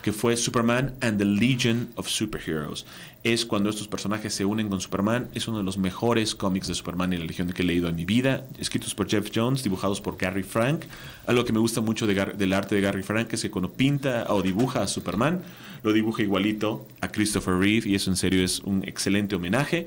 [0.01, 2.85] que fue Superman and the Legion of Superheroes.
[3.23, 6.73] Es cuando estos personajes se unen con Superman, es uno de los mejores cómics de
[6.73, 10.01] Superman y la Legión que he leído en mi vida, escritos por Jeff Jones, dibujados
[10.01, 10.85] por Gary Frank.
[11.27, 14.41] Algo que me gusta mucho del arte de Gary Frank es que cuando pinta o
[14.41, 15.41] dibuja a Superman,
[15.83, 19.85] lo dibuja igualito a Christopher Reeve y eso en serio es un excelente homenaje.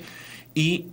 [0.55, 0.85] Y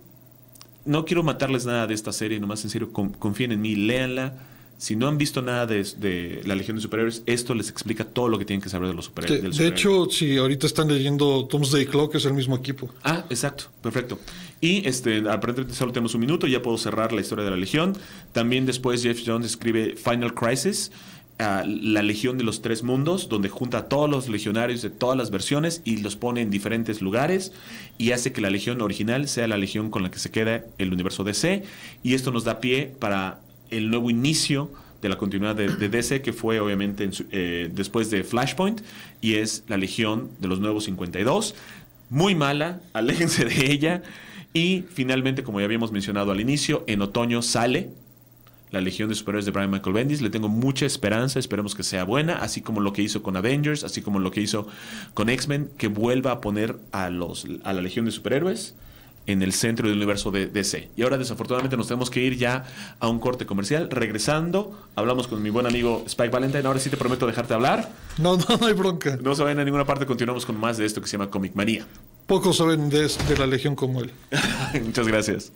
[0.85, 4.33] no quiero matarles nada de esta serie, nomás en serio, confíen en mí, léanla.
[4.77, 8.37] Si no han visto nada de, la Legión de Superhéroes, esto les explica todo lo
[8.37, 9.57] que tienen que saber de los superhéroes.
[9.57, 12.89] De, hecho, si ahorita están leyendo Doomsday Clock, es el mismo equipo.
[13.03, 14.19] Ah, exacto, perfecto.
[14.59, 17.97] Y este, aparentemente solo tenemos un minuto, ya puedo cerrar la historia de la Legión.
[18.33, 20.91] También después Jeff Jones escribe Final Crisis,
[21.37, 25.31] la Legión de los Tres Mundos, donde junta a todos los legionarios de todas las
[25.31, 27.51] versiones y los pone en diferentes lugares
[27.97, 30.93] y hace que la Legión original sea la Legión con la que se queda el
[30.93, 31.63] universo DC.
[32.03, 34.71] Y esto nos da pie para el nuevo inicio
[35.01, 38.81] de la continuidad de, DC, que fue obviamente eh, después de Flashpoint,
[39.21, 41.53] y es la Legión de los Nuevos 52.
[42.09, 44.03] Muy mala, aléjense de ella.
[44.53, 47.89] Y finalmente, como ya habíamos mencionado al inicio, en otoño sale
[48.75, 50.21] la Legión de Superhéroes de Brian Michael Bendis.
[50.21, 53.83] Le tengo mucha esperanza, esperemos que sea buena, así como lo que hizo con Avengers,
[53.85, 54.67] así como lo que hizo
[55.13, 58.75] con X-Men, que vuelva a poner a, los, a la Legión de Superhéroes
[59.27, 60.89] en el centro del universo de DC.
[60.97, 62.65] Y ahora desafortunadamente nos tenemos que ir ya
[62.99, 63.89] a un corte comercial.
[63.89, 66.67] Regresando, hablamos con mi buen amigo Spike Valentine.
[66.67, 67.89] Ahora sí te prometo dejarte hablar.
[68.17, 69.17] No, no, no hay bronca.
[69.21, 71.55] No se vayan a ninguna parte, continuamos con más de esto que se llama Comic
[71.55, 71.87] Manía.
[72.27, 74.11] Pocos saben de, de la Legión como él.
[74.83, 75.51] Muchas gracias.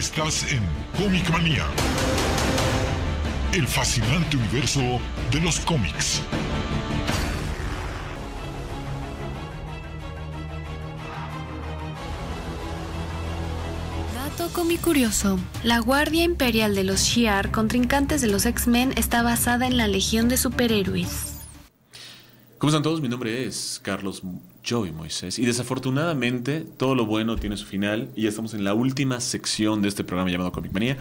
[0.00, 0.62] Estás en
[0.96, 1.66] Comic Manía,
[3.52, 4.80] el fascinante universo
[5.30, 6.22] de los cómics.
[14.14, 14.48] Dato
[14.80, 15.38] curioso.
[15.64, 20.30] La Guardia Imperial de los Shi'ar, contrincantes de los X-Men, está basada en la Legión
[20.30, 21.40] de Superhéroes.
[22.56, 23.02] ¿Cómo están todos?
[23.02, 24.22] Mi nombre es Carlos
[24.70, 25.38] Joey Moisés.
[25.38, 28.08] Y desafortunadamente, todo lo bueno tiene su final.
[28.14, 30.96] Y ya estamos en la última sección de este programa llamado Comic Manía.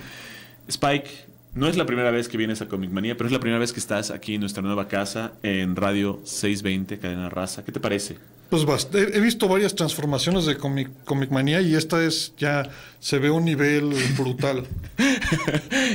[0.67, 1.09] Spike,
[1.53, 3.73] no es la primera vez que vienes a Comic Manía, pero es la primera vez
[3.73, 7.63] que estás aquí en nuestra nueva casa, en Radio 620, Cadena Raza.
[7.63, 8.17] ¿Qué te parece?
[8.49, 12.67] Pues he visto varias transformaciones de Comic, Comic Manía y esta es ya
[12.99, 14.65] se ve un nivel brutal.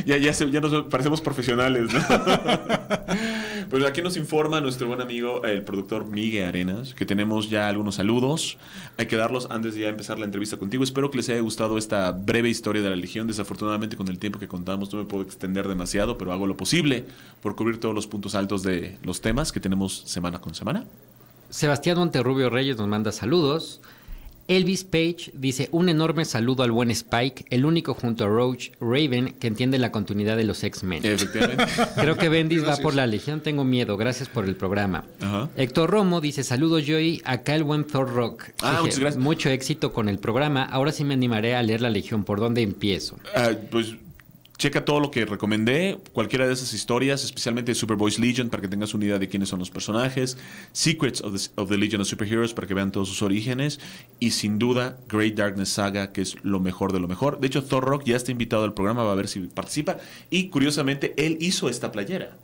[0.07, 2.01] ya, ya, ya nos parecemos profesionales, ¿no?
[3.71, 7.97] pues aquí nos informa nuestro buen amigo, el productor Miguel Arenas, que tenemos ya algunos
[7.97, 8.59] saludos.
[8.97, 10.85] Hay que darlos antes de ya empezar la entrevista contigo.
[10.85, 13.27] Espero que les haya gustado esta breve historia de la Legión.
[13.27, 17.05] Desafortunadamente, con el tiempo que contamos, no me puedo extender demasiado, pero hago lo posible
[17.43, 20.85] por cubrir todos los puntos altos de los temas que tenemos semana con semana.
[21.51, 23.81] Sebastián Monterrubio Reyes nos manda saludos.
[24.49, 29.35] Elvis Page dice un enorme saludo al buen Spike, el único junto a Roach Raven
[29.39, 31.03] que entiende la continuidad de los X-Men.
[31.95, 35.05] Creo que Bendis va por la Legión, tengo miedo, gracias por el programa.
[35.57, 38.45] Héctor Romo dice saludos Joey, acá el buen Thor Rock.
[38.61, 39.23] Ah, muchas gracias.
[39.23, 42.63] Mucho éxito con el programa, ahora sí me animaré a leer la Legión, ¿por dónde
[42.63, 43.19] empiezo?
[43.35, 43.95] Ah, pues
[44.57, 48.95] Checa todo lo que recomendé, cualquiera de esas historias, especialmente Superboy's Legion, para que tengas
[48.95, 50.39] una idea de quiénes son los personajes,
[50.73, 53.81] Secrets of the, Legion of Superheroes, para que vean todos sus orígenes,
[54.21, 57.41] y sin duda Great Darkness Saga, que es lo mejor de lo mejor.
[57.41, 59.97] De hecho, Thor Rock ya está invitado al programa, va a ver si participa,
[60.31, 62.37] y curiosamente, él hizo esta playera.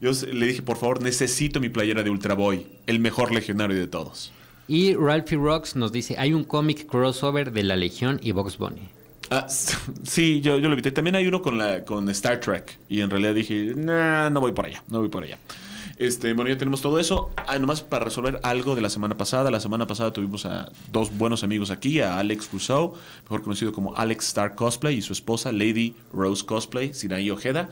[0.00, 3.86] Yo le dije, por favor, necesito mi playera de Ultra Boy, el mejor legionario de
[3.86, 4.32] todos.
[4.68, 8.95] Y Ralphie Rocks nos dice, hay un cómic crossover de la Legión y Box Bunny.
[9.30, 10.90] Ah, sí, yo, yo lo evité.
[10.90, 12.78] También hay uno con, la, con Star Trek.
[12.88, 15.38] Y en realidad dije, no voy por allá, no voy por allá.
[15.98, 17.30] Este, bueno, ya tenemos todo eso.
[17.36, 19.50] Ah, nomás para resolver algo de la semana pasada.
[19.50, 23.96] La semana pasada tuvimos a dos buenos amigos aquí, a Alex Rousseau, mejor conocido como
[23.96, 27.70] Alex Star Cosplay, y su esposa Lady Rose Cosplay, Sinaí Ojeda.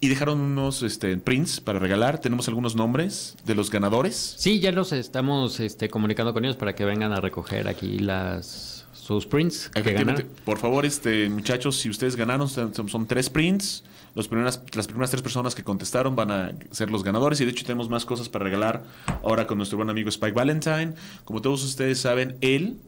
[0.00, 2.18] Y dejaron unos este, prints para regalar.
[2.18, 4.34] Tenemos algunos nombres de los ganadores.
[4.38, 8.75] Sí, ya los estamos este, comunicando con ellos para que vengan a recoger aquí las
[9.06, 13.84] sus prints que Por favor, este muchachos, si ustedes ganaron, son, tres prints.
[14.16, 17.40] Los primeras, las primeras tres personas que contestaron van a ser los ganadores.
[17.40, 18.82] Y de hecho tenemos más cosas para regalar
[19.22, 20.94] ahora con nuestro buen amigo Spike Valentine.
[21.24, 22.78] Como todos ustedes saben, él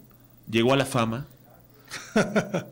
[0.50, 1.26] llegó a la fama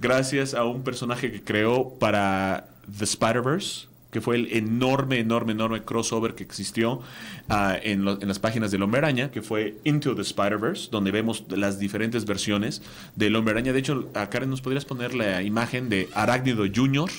[0.00, 2.68] gracias a un personaje que creó para
[2.98, 7.02] The Spider-Verse que fue el enorme, enorme, enorme crossover que existió
[7.48, 12.24] ah, en, las páginas del Hombre que fue Into the Spider-Verse, donde vemos las diferentes
[12.24, 12.82] versiones
[13.16, 13.62] del Hombre.
[13.62, 17.10] De hecho, a Karen, ¿nos podrías poner la imagen de Arácnido Jr.?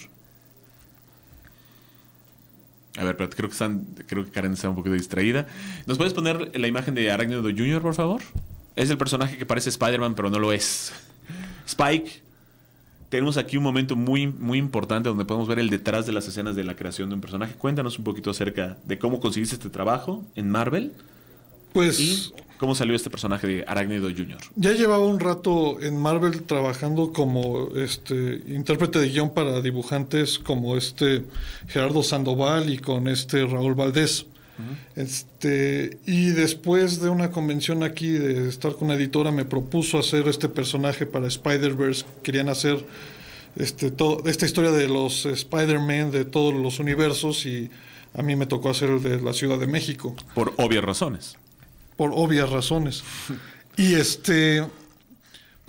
[2.98, 5.48] A ver, pero creo que, están, creo que Karen está un poquito distraída.
[5.86, 8.22] ¿Nos puedes poner la imagen de Arácnido Jr., por favor?
[8.76, 10.92] Es el personaje que parece Spider-Man, pero no lo es.
[11.66, 12.22] Spike,
[13.10, 16.56] tenemos aquí un momento muy, muy importante donde podemos ver el detrás de las escenas
[16.56, 17.56] de la creación de un personaje.
[17.56, 20.94] Cuéntanos un poquito acerca de cómo conseguiste este trabajo en Marvel
[21.74, 24.38] Pues y cómo salió este personaje de Arácnido Jr.
[24.56, 30.78] ya llevaba un rato en Marvel trabajando como este intérprete de guion para dibujantes como
[30.78, 31.26] este
[31.68, 34.28] Gerardo Sandoval y con este Raúl Valdés.
[34.96, 40.28] Este, y después de una convención aquí de estar con una editora me propuso hacer
[40.28, 42.06] este personaje para Spider-Verse.
[42.24, 42.86] Querían hacer
[43.56, 47.70] este, todo, esta historia de los Spider-Man de todos los universos y
[48.14, 51.38] a mí me tocó hacer el de la Ciudad de México Por obvias razones.
[51.96, 53.04] por obvias razones.
[53.78, 54.66] Y este,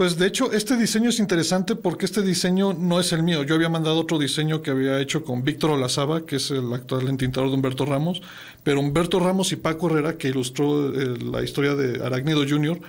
[0.00, 3.42] pues de hecho, este diseño es interesante porque este diseño no es el mío.
[3.42, 7.06] Yo había mandado otro diseño que había hecho con Víctor Olazaba, que es el actual
[7.10, 8.22] entintador de Humberto Ramos,
[8.64, 12.80] pero Humberto Ramos y Paco Herrera, que ilustró eh, la historia de Arácnido Jr.,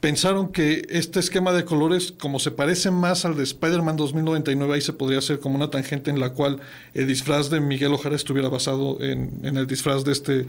[0.00, 4.80] pensaron que este esquema de colores, como se parece más al de Spider-Man 2099, ahí
[4.80, 6.60] se podría hacer como una tangente en la cual
[6.94, 10.46] el disfraz de Miguel Ojara estuviera basado en, en el disfraz de este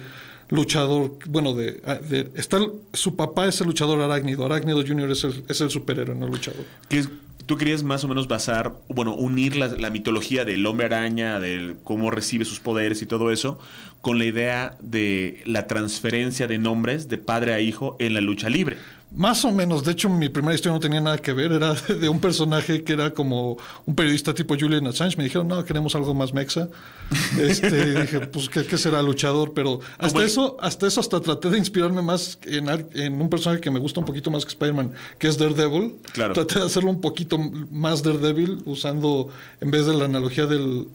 [0.50, 1.74] luchador, bueno, de,
[2.10, 2.60] de- está
[2.94, 5.12] su papá es el luchador arácnido, arácnido Jr.
[5.12, 6.64] es el, es el superhéroe, no el luchador.
[6.90, 7.10] Que es-
[7.46, 11.76] tú querías más o menos basar, bueno, unir la, la mitología del hombre araña, de
[11.84, 13.60] cómo recibe sus poderes y todo eso,
[14.02, 18.50] con la idea de la transferencia de nombres de padre a hijo en la lucha
[18.50, 18.78] libre.
[19.12, 22.10] Más o menos, de hecho mi primera historia no tenía nada que ver, era de
[22.10, 26.14] un personaje que era como un periodista tipo Julian Assange, me dijeron, no, queremos algo
[26.14, 26.68] más mexa.
[27.40, 29.54] Este, dije, pues, ¿qué, qué será luchador?
[29.54, 33.80] Pero hasta eso, hasta eso, hasta traté de inspirarme más en un personaje que me
[33.80, 35.96] gusta un poquito más que Spider-Man, que es Daredevil.
[36.12, 36.34] Claro.
[36.34, 37.38] Traté de hacerlo un poquito
[37.72, 39.30] más Daredevil, usando,
[39.62, 40.88] en vez de la analogía del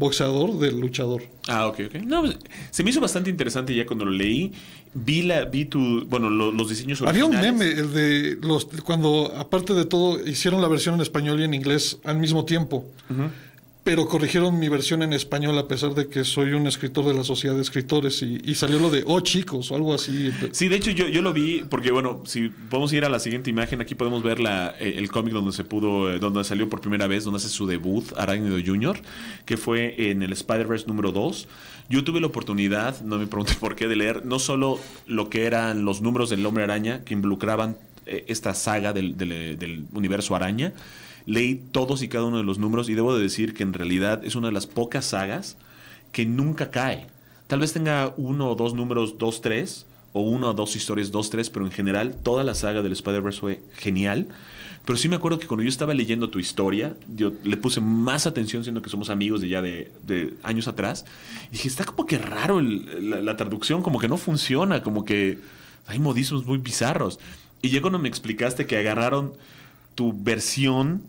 [0.00, 1.22] boxeador, del luchador.
[1.46, 1.94] Ah, ok, ok.
[2.02, 2.38] No, pues,
[2.70, 4.52] se me hizo bastante interesante ya cuando lo leí.
[4.92, 7.76] Vi, la, vi tu, bueno, lo- los diseños Había un originales.
[7.76, 11.54] meme, el de los cuando aparte de todo hicieron la versión en español y en
[11.54, 12.84] inglés al mismo tiempo.
[13.82, 17.24] Pero corrigieron mi versión en español a pesar de que soy un escritor de la
[17.24, 20.30] sociedad de escritores y, salió lo de oh chicos o algo así.
[20.52, 23.48] Sí, de hecho yo, yo lo vi porque, bueno, si podemos ir a la siguiente
[23.48, 26.82] imagen, aquí podemos ver la, eh, el cómic donde se pudo, eh, donde salió por
[26.82, 29.00] primera vez, donde hace su debut, Arácnido Jr.,
[29.46, 31.48] que fue en el Spider-Verse número 2.
[31.88, 35.46] Yo tuve la oportunidad, no me pregunté por qué, de leer no solo lo que
[35.46, 40.36] eran los números del Hombre Araña, que involucraban eh, esta saga del, del- del universo
[40.36, 40.74] araña,
[41.30, 44.24] leí todos y cada uno de los números y debo de decir que en realidad
[44.24, 45.56] es una de las pocas sagas
[46.12, 47.06] que nunca cae.
[47.46, 51.30] Tal vez tenga uno o dos números, dos, tres, o una o dos historias, dos,
[51.30, 54.26] tres, pero en general toda la saga del Spider-Verse fue genial.
[54.84, 58.26] Pero sí me acuerdo que cuando yo estaba leyendo tu historia, yo le puse más
[58.26, 61.04] atención, siendo que somos amigos de ya de, de años atrás.
[61.48, 65.04] Y dije, está como que raro el- la, la traducción, como que no funciona, como
[65.04, 65.38] que
[65.86, 67.20] hay modismos muy bizarros.
[67.62, 69.32] Y ya cuando me explicaste que agarraron
[69.94, 71.02] tu versión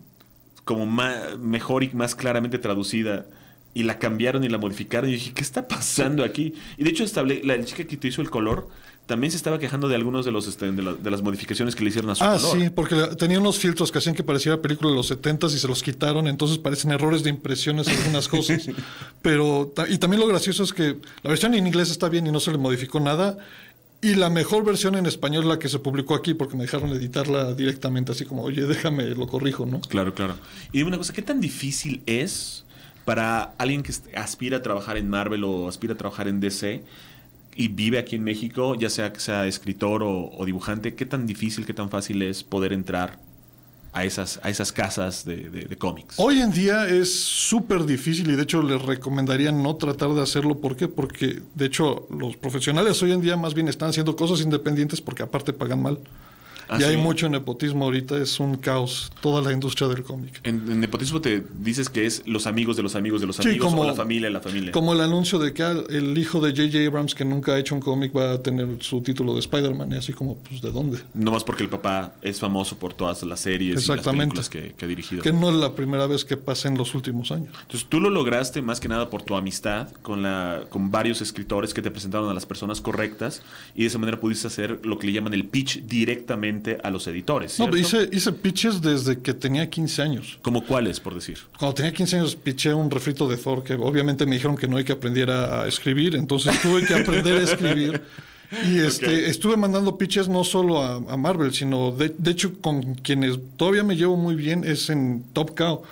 [0.64, 3.26] como ma- mejor y más claramente traducida
[3.74, 6.54] y la cambiaron y la modificaron y dije, ¿qué está pasando aquí?
[6.76, 8.68] Y de hecho estable, la chica que te hizo el color
[9.06, 11.82] también se estaba quejando de algunos de los este, de, la- de las modificaciones que
[11.82, 12.60] le hicieron a su Ah, color.
[12.60, 15.50] sí, porque la- tenían unos filtros que hacían que pareciera película de los 70 y
[15.58, 18.68] se los quitaron, entonces parecen errores de impresiones algunas cosas.
[19.22, 22.40] Pero, y también lo gracioso es que la versión en inglés está bien y no
[22.40, 23.36] se le modificó nada.
[24.04, 26.90] Y la mejor versión en español es la que se publicó aquí, porque me dejaron
[26.90, 29.80] editarla directamente, así como, oye, déjame, lo corrijo, ¿no?
[29.80, 30.34] Claro, claro.
[30.72, 32.64] Y dime una cosa, ¿qué tan difícil es
[33.04, 36.82] para alguien que aspira a trabajar en Marvel o aspira a trabajar en DC
[37.54, 41.64] y vive aquí en México, ya sea que sea escritor o dibujante, qué tan difícil,
[41.64, 43.20] qué tan fácil es poder entrar
[43.92, 46.14] a esas, a esas casas de, de- cómics?
[46.18, 50.58] Hoy en día es súper difícil y de hecho les recomendaría no tratar de hacerlo.
[50.60, 50.88] ¿Por qué?
[50.88, 55.22] Porque de hecho los profesionales hoy en día más bien están haciendo cosas independientes porque
[55.22, 55.98] aparte pagan mal.
[56.68, 60.40] ¿Ah, y hay mucho nepotismo ahorita, es un caos toda la industria del cómic.
[60.44, 63.48] En, en nepotismo te dices que es los amigos de los amigos de los Sí,
[63.48, 64.72] amigos como- o la familia de la familia.
[64.72, 66.86] Como el anuncio de que el hijo de J.J.
[66.86, 69.92] Abrams, que nunca ha hecho un cómic, va a tener su título de Spider-Man.
[69.92, 70.98] Y así como, pues, ¿de dónde?
[71.14, 74.34] No más porque el papá es famoso por todas las series y las Exactamente.
[74.34, 75.22] películas que, que ha dirigido.
[75.22, 77.48] Que no es la primera vez que pasa en los últimos años.
[77.62, 81.74] Entonces tú lo lograste más que nada por tu amistad con, la, con varios escritores
[81.74, 83.42] que te presentaron a las personas correctas
[83.74, 87.06] y de esa manera pudiste hacer lo que le llaman el pitch directamente a los
[87.06, 87.58] editores.
[87.58, 90.38] No, hice, hice pitches desde que tenía 15 años.
[90.42, 91.38] ¿Como cuáles, por decir?
[91.58, 94.76] Cuando tenía 15 años piché un refrito de Thor que obviamente me dijeron que no
[94.76, 98.02] hay que aprender a escribir, entonces tuve que aprender a escribir.
[98.68, 102.94] Y este, estuve mandando pitches no solo a, a Marvel, sino de, de hecho con
[102.94, 105.82] quienes todavía me llevo muy bien es en Top Cow.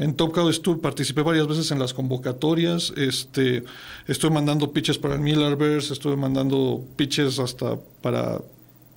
[0.00, 3.62] En Top Cow estuve, participé varias veces en las convocatorias, este,
[4.08, 8.40] estuve mandando pitches para el Millerverse, estuve mandando pitches hasta para,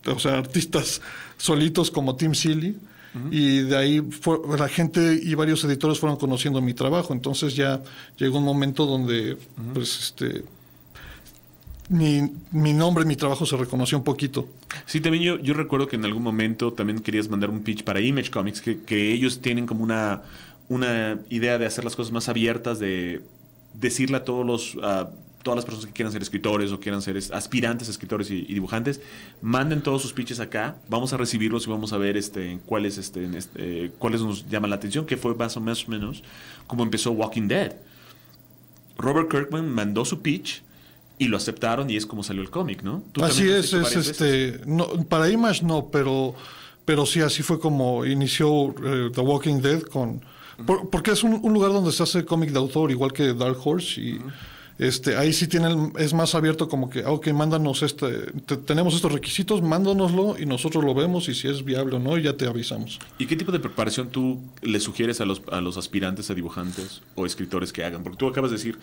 [0.05, 1.01] o sea, artistas
[1.37, 2.77] solitos como Tim Seeley.
[3.29, 7.11] Y de ahí fue- la gente y varios editores fueron conociendo mi trabajo.
[7.13, 7.81] Entonces ya
[8.17, 9.37] llegó un momento donde,
[9.73, 10.43] pues, este,
[11.89, 12.21] mi,
[12.51, 14.47] mi nombre, mi trabajo se reconoció un poquito.
[14.85, 17.99] Sí, también yo, yo recuerdo que en algún momento también querías mandar un pitch para
[17.99, 20.21] Image Comics, que, que ellos tienen como una,
[20.69, 23.21] una idea de hacer las cosas más abiertas, de
[23.73, 24.77] decirle a todos los,
[25.43, 28.45] todas las personas que quieran ser escritores o quieran ser es- aspirantes a escritores y,
[28.47, 29.01] y dibujantes,
[29.41, 33.25] manden todos sus pitches acá, vamos a recibirlos y vamos a ver este, cuáles, este,
[33.37, 36.23] este, eh, cuáles nos llaman la atención, que fue más o menos, menos
[36.67, 37.73] como empezó Walking Dead.
[38.97, 40.61] Robert Kirkman mandó su pitch
[41.17, 43.03] y lo aceptaron y es como salió el cómic, ¿no?
[43.11, 46.35] Tú Así es, es este, no, para Image no, pero,
[46.85, 50.21] pero sí, así fue como inició eh, The Walking Dead con,
[50.65, 53.57] por- porque es un, un lugar donde se hace cómic de autor, igual que Dark
[53.63, 54.19] Horse y
[54.81, 58.95] este, ahí sí tienen, es más abierto como que, ah, ok, mándanos este, te- tenemos
[58.95, 62.47] estos requisitos, mándanoslo y nosotros lo vemos y si es viable o no, ya te
[62.47, 62.99] avisamos.
[63.19, 67.01] ¿Y qué tipo de preparación tú le sugieres a los, a los aspirantes a dibujantes
[67.15, 68.01] o escritores que hagan?
[68.03, 68.79] Porque tú acabas de decir,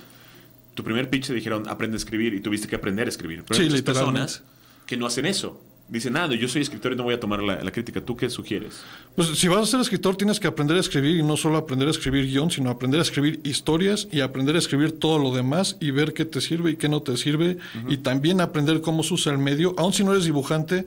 [0.75, 3.43] tu primer pitch te dijeron aprende a escribir y tuviste que aprender a escribir.
[3.47, 4.43] Pero Sí, hay personas
[4.87, 5.61] que no hacen eso.
[5.89, 8.03] Dicen, nada, yo soy escritor y no voy a tomar la, la crítica.
[8.03, 8.83] ¿Tú qué sugieres?
[9.17, 11.89] Pues si vas a ser escritor tienes que aprender a escribir y no solo aprender
[11.89, 15.77] a escribir guion, sino aprender a escribir historias y aprender a escribir todo lo demás
[15.81, 17.57] y ver qué te sirve y qué no te sirve
[17.89, 19.75] y también aprender cómo se usa el medio.
[19.79, 20.85] Aun si no eres dibujante,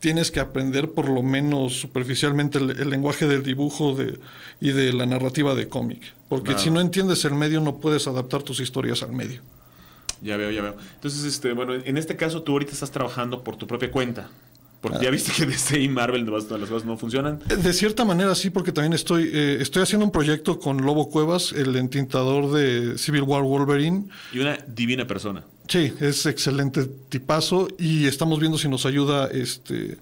[0.00, 4.18] tienes que aprender por lo menos superficialmente el, el lenguaje del dibujo de,
[4.60, 6.02] y de la narrativa de cómic.
[6.28, 6.58] Porque Claro.
[6.58, 9.40] si no entiendes el medio no puedes adaptar tus historias al medio.
[10.22, 10.76] Ya veo, ya veo.
[10.94, 14.30] Entonces, este, bueno, en este caso tú ahorita estás trabajando por tu propia cuenta.
[14.80, 17.38] Porque ya viste que DC y Marvel las cosas no funcionan.
[17.46, 21.52] De cierta manera sí, porque también estoy, eh, estoy haciendo un proyecto con Lobo Cuevas,
[21.52, 24.06] el entintador de Civil War Wolverine.
[24.32, 25.44] Y una divina persona.
[25.68, 29.98] Sí, es excelente tipazo y estamos viendo si nos ayuda este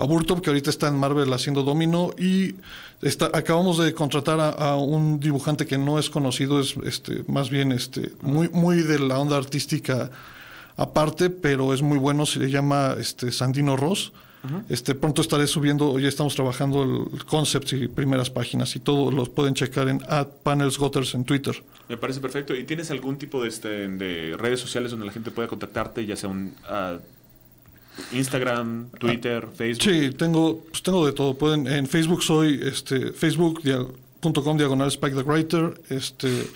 [0.00, 2.54] a Burtop, que ahorita está en Marvel haciendo Domino y
[3.02, 7.50] está, acabamos de contratar a, a un dibujante que no es conocido, es este más
[7.50, 10.10] bien este muy muy de la onda artística
[10.76, 14.12] aparte, pero es muy bueno, se le llama este Sandino Ross.
[14.70, 19.28] Este pronto estaré subiendo, ya estamos trabajando el concepts y primeras páginas y todo los
[19.28, 20.00] pueden checar en
[20.42, 21.62] @panelsgotters en Twitter.
[21.90, 22.54] Me parece perfecto.
[22.54, 26.16] ¿Y tienes algún tipo de, este, de redes sociales donde la gente pueda contactarte, ya
[26.16, 26.54] sea un
[28.12, 29.82] Instagram, Twitter, Facebook?
[29.82, 31.34] Sí, tengo, pues tengo de todo.
[31.34, 35.80] Pueden, en Facebook soy este, facebook.com diagonal Spike the Writer.
[35.90, 36.46] Este,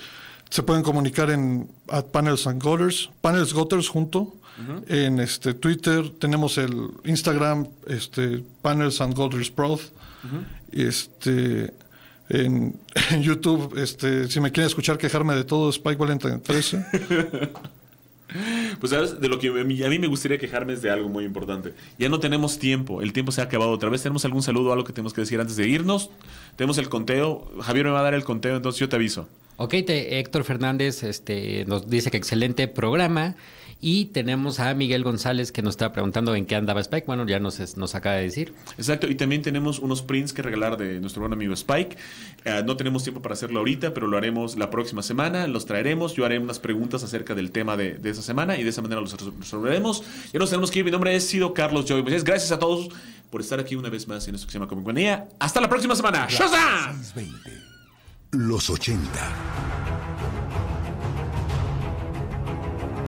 [0.50, 4.34] se pueden comunicar en at Panels and Gutters, Panels Gutters junto.
[4.86, 9.80] En este Twitter tenemos el Instagram, este, Panels and Gutters Proud.
[10.70, 11.72] Este
[12.28, 12.78] en,
[13.10, 16.86] en YouTube, este, si me quieren escuchar quejarme de todo, Spike Valentine 13.
[18.80, 21.24] Pues sabes, de lo que a mí, a me gustaría quejarme es de algo muy
[21.24, 21.72] importante.
[21.98, 24.02] Ya no tenemos tiempo, el tiempo se ha acabado otra vez.
[24.02, 26.10] ¿Tenemos algún saludo o algo que tenemos que decir antes de irnos?
[26.56, 27.50] Tenemos el conteo.
[27.62, 29.28] Javier me va a dar el conteo, entonces yo te aviso.
[29.56, 33.36] Ok, te- Héctor Fernández este, nos dice que excelente programa.
[33.86, 37.04] Y tenemos a Miguel González que nos está preguntando en qué andaba Spike.
[37.06, 37.60] Bueno, ya nos,
[37.94, 38.54] acaba de decir.
[38.78, 41.98] Exacto, y también tenemos unos prints que regalar de nuestro buen amigo Spike.
[42.46, 45.46] Eh, no tenemos tiempo para hacerlo ahorita, pero lo haremos la próxima semana.
[45.48, 46.14] Los traeremos.
[46.14, 49.02] Yo haré unas preguntas acerca del tema de, de esa semana y de esa manera
[49.02, 50.02] los resol- resolveremos.
[50.32, 50.86] Ya nos tenemos que ir.
[50.86, 52.02] Mi nombre es Sido Carlos Joy.
[52.02, 52.24] Moisés.
[52.24, 52.88] Gracias a todos
[53.30, 55.24] por estar aquí una vez más en esto que se llama Comic.
[55.38, 56.26] Hasta la próxima semana.
[56.30, 57.02] ¡Shazam!
[57.14, 57.50] 20.
[58.32, 60.13] Los 80.